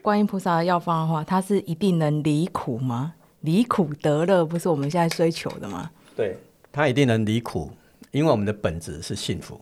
[0.00, 3.12] 观音菩萨的药方的话，它是一定能离苦吗？
[3.42, 5.90] 离苦得乐不是我们现在追求的吗？
[6.16, 6.38] 对，
[6.72, 7.70] 它一定能离苦，
[8.12, 9.60] 因为我们的本质是幸福。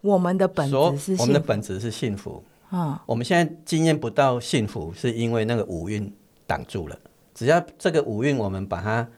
[0.00, 2.42] 我们的本质是我们的本质是幸福。
[2.70, 6.12] 啊，我们现在经验不到幸福，是因为那个五蕴
[6.48, 6.98] 挡住了。
[7.32, 9.08] 只要这个五蕴我们把它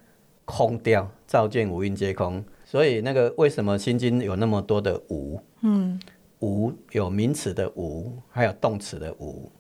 [0.45, 2.45] 空掉，照见五蕴皆空。
[2.67, 5.41] 所以那个为什么心经有那么多的无？
[5.63, 5.99] 嗯，
[6.41, 9.51] 无有名词的无，还有动词的无。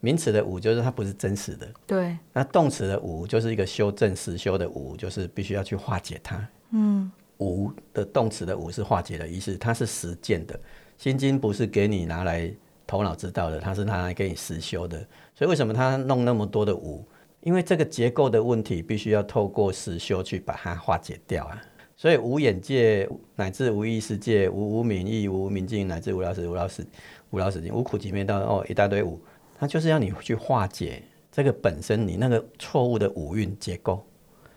[0.00, 6.48] 名词的无就是它不是真实的，对那动词的无就是一个修正实修的无，就是必须要去化解它。
[6.70, 10.58] 嗯，无的动词的无是化解的意思，它是实践的。
[10.96, 12.50] 心经不是给你拿来
[12.86, 14.98] 头脑知道的，它是拿来给你实修的。
[15.34, 17.06] 所以为什么他弄那么多的无？
[17.40, 21.62] 因为这个结构的问题，必须要透过实修去把它化解掉啊。
[22.00, 26.86] 所以无眼界乃至无意识界，无无明意，无明境，乃至无老死、无老死、
[27.28, 29.20] 无老死境，无苦集灭道哦，一大堆无，
[29.58, 34.02] 它就是要你去化解这个本身你那个错误的五蕴结构。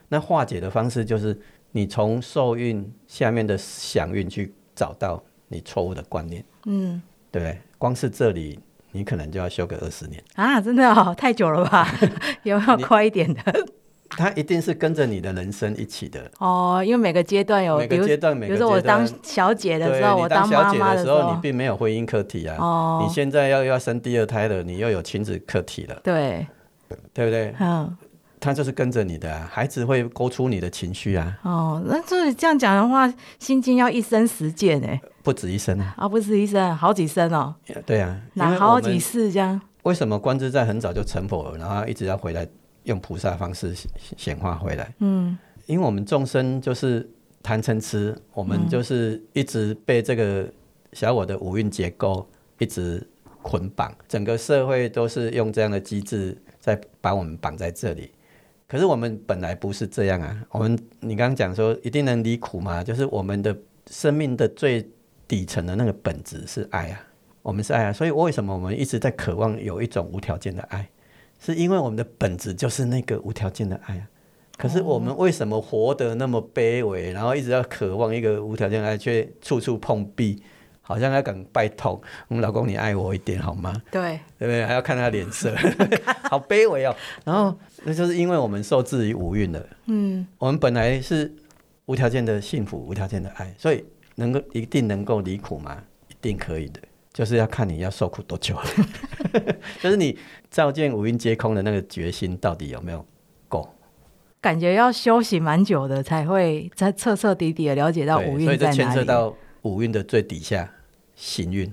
[0.08, 1.38] 那化解的方式就是
[1.74, 7.60] 你从受孕下面的想运去找到你错误的观念，嗯对不对？
[7.78, 8.58] 光是这里，
[8.94, 10.24] 你可能就要修个二十年。
[10.36, 11.94] 啊，真的哦，太久了吧？
[12.44, 13.68] 有没有快一点的？
[14.18, 16.30] 它一定是跟着你的人生一起的。
[16.40, 22.58] 哦，因为每个阶段有，每个阶段，每个比如说我当小姐的时候，我当妈小姐的时妈候候，你，并没有婚姻课题啊。
[22.60, 26.46] 哦你现在要要生第二胎了，你又有亲子课题了，对，
[27.14, 27.54] 对不对？
[27.60, 27.96] 嗯，
[28.40, 35.94] 他就是跟着你的、啊，孩子会勾出你的情绪啊，哦，那所以这样讲的话，心经要一生实践哎，不止一生啊。
[35.98, 37.56] 而不止一生，好几生哦，
[37.86, 39.60] 对啊，因哪好几为我们世这样。
[39.84, 42.48] 为什么观自在很早就成佛了，然后一直要回来
[42.84, 44.94] 用菩萨方式显显化回来？
[45.00, 47.10] 嗯，因为我们众生就是
[47.42, 50.50] 贪嗔痴，我们就是一直被这个
[50.94, 52.28] 小我的五蕴结构
[52.60, 53.06] 一直
[53.42, 58.12] 捆绑，整个社会都是用这样的机制在把我们绑在这里。
[58.68, 63.56] 可是我们本来不是这样啊，我们你刚刚讲说一定能离苦嘛，就是我们的
[63.90, 64.90] 生命的最
[65.28, 67.02] 底层的那个本质是爱啊。
[67.42, 70.90] 我们是爱啊，所以为什么我们一直在渴望有一种无条件的爱？
[71.44, 74.08] 是因为我们的本质就是那个无条件的爱啊。
[74.56, 80.42] 可是我们为什么活得那么卑微，然后一直要渴望一个无条件的爱，却处处碰壁，
[80.80, 83.74] 好像要敢拜托，我们老公你爱我一点好吗？
[83.92, 84.64] 对，对不对？
[84.64, 85.54] 还要看他脸色，
[86.30, 86.96] 好卑微哦。
[87.26, 89.68] 然后那就是因为我们受制于五蕴了。
[89.88, 91.34] 嗯，我们本来是
[91.88, 93.84] 无条件的幸福，无条件的爱，所以
[94.16, 95.84] 能够一定能够离苦吗？
[96.10, 96.80] 一定可以的。
[97.14, 98.60] 就是要看你要受苦多久，
[99.80, 100.18] 就是你
[100.50, 103.06] 照见五蕴皆空的那个决心到底有没有
[103.48, 103.70] 够？
[104.42, 110.70] 感觉要休息蛮久的，才会才彻彻底底的了解到五蕴所以这牵涉到五蕴的最底下
[111.16, 111.72] 行运，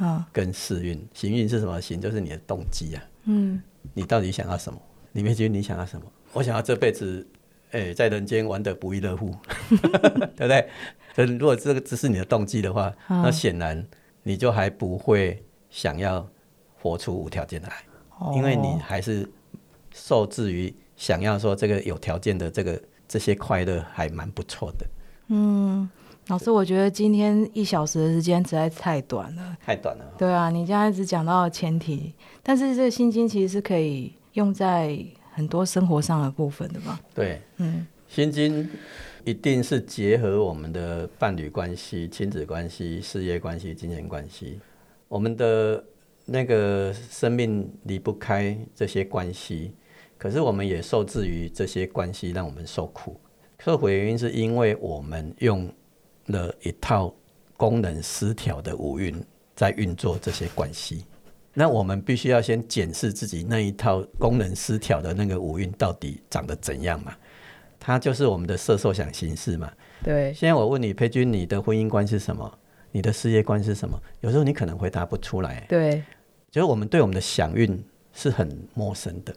[0.00, 1.00] 嗯，跟事运。
[1.14, 1.80] 行运是什么？
[1.80, 3.62] 行就是你的动机啊，嗯，
[3.94, 4.78] 你到底想要什么？
[5.12, 6.04] 李梅君，你想要什么？
[6.32, 7.26] 我想要这辈子，
[7.70, 9.34] 哎，在人间玩的不亦乐乎，
[9.70, 10.68] 对不对？
[11.14, 13.86] 所以如果这个只是你的动机的话，那显然。
[14.22, 16.26] 你就还不会想要
[16.80, 17.84] 活出无条件的爱，
[18.34, 19.28] 因为你还是
[19.92, 24.86] 受制于想要说这个有条件的这个这些快乐还蛮不错的。
[25.28, 25.88] 嗯，
[26.28, 30.04] 老师，我觉得今天一小时的时间实在太短了，太短了。
[30.18, 34.98] 对啊，你刚才只讲到前提，但是这个心经其实是可以用在
[35.32, 36.98] 很多生活上的部分的嘛？
[37.14, 38.68] 对，嗯，心经。
[39.24, 44.58] 一定是结合我们的伴侣关系、亲子关系、事业关系、金钱关系，
[45.08, 45.84] 我们的
[46.24, 49.72] 那个生命离不开这些关系，
[50.16, 53.20] 可是我们也受制于这些关系，让我们受苦。
[53.58, 55.70] 受苦原因是因为我们用
[56.26, 57.14] 了一套
[57.56, 59.22] 功能失调的五蕴
[59.54, 61.04] 在运作这些关系，
[61.52, 67.14] 那我们必须要先检视自己那一套功能失调的那个五蕴到底长得怎样嘛？
[67.80, 69.72] 它就是我们的色受想行识嘛。
[70.04, 70.32] 对。
[70.34, 72.58] 现在我问你，佩君，你的婚姻观是什么？
[72.92, 73.98] 你的事业观是什么？
[74.20, 75.64] 有时候你可能回答不出来。
[75.68, 76.02] 对。
[76.50, 79.34] 就是我们对我们的想运是很陌生的。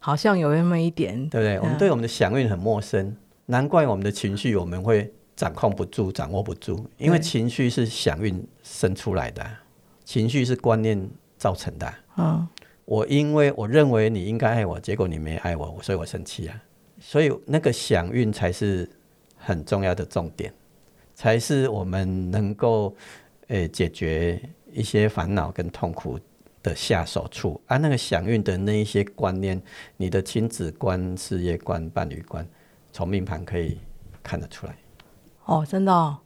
[0.00, 1.58] 好像有那么一点，对不对？
[1.58, 3.16] 我们对我们的想运很陌生，
[3.46, 9.44] 难怪我们的情绪我们会掌控不住、掌握不住，因为情绪是想运生出来的，
[10.04, 11.94] 情绪是观念造成的。
[12.18, 12.46] 嗯。
[12.84, 16.62] 我因为我认为你应该爱我，结果你没爱我，所以我生气啊。
[17.08, 18.90] 所以那个想运才是
[19.36, 20.52] 很重要的重点，
[21.14, 22.92] 才是我们能够
[23.46, 24.42] 诶解决
[24.72, 26.18] 一些烦恼跟痛苦
[26.64, 27.60] 的下手处。
[27.68, 29.62] 而那个想运的那一些观念，
[29.96, 32.44] 你的亲子观、事业观、伴侣观，
[32.92, 33.78] 从命盘可以
[34.20, 34.76] 看得出来。
[35.44, 36.18] 哦，真的？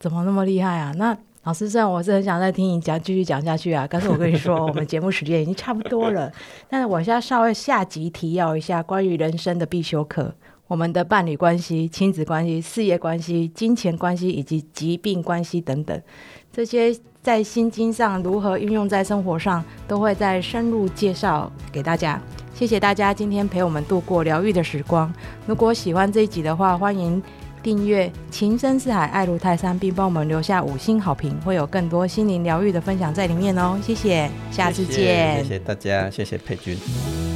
[0.00, 0.94] 怎么那么厉害啊？
[0.96, 1.14] 那？
[1.44, 6.32] 老师，虽然我是很想再听你讲，继续讲下去啊，但是我跟你说， 我们节目时间已经差不多了。
[6.70, 10.34] 但是我现在稍微下集提要一下关于人生的必修课：
[10.66, 16.02] 我们的伴侣关系、亲子关系、事业关系、金钱关系以及疾病关系等等，
[16.50, 22.18] 这些在心经上如何运用在生活上，都会再深入介绍给大家。
[22.54, 25.12] 谢谢大家今天陪我们度过疗愈的时光。
[25.46, 27.22] 如果喜欢这一集的话，欢迎。
[27.64, 33.78] 订阅情深似海，爱如泰山，并帮我们留下五星好评，会有更多心灵疗愈的分享在里面哦。
[33.82, 35.42] 谢谢，下次见。
[35.42, 37.33] 谢谢大家，谢谢佩君。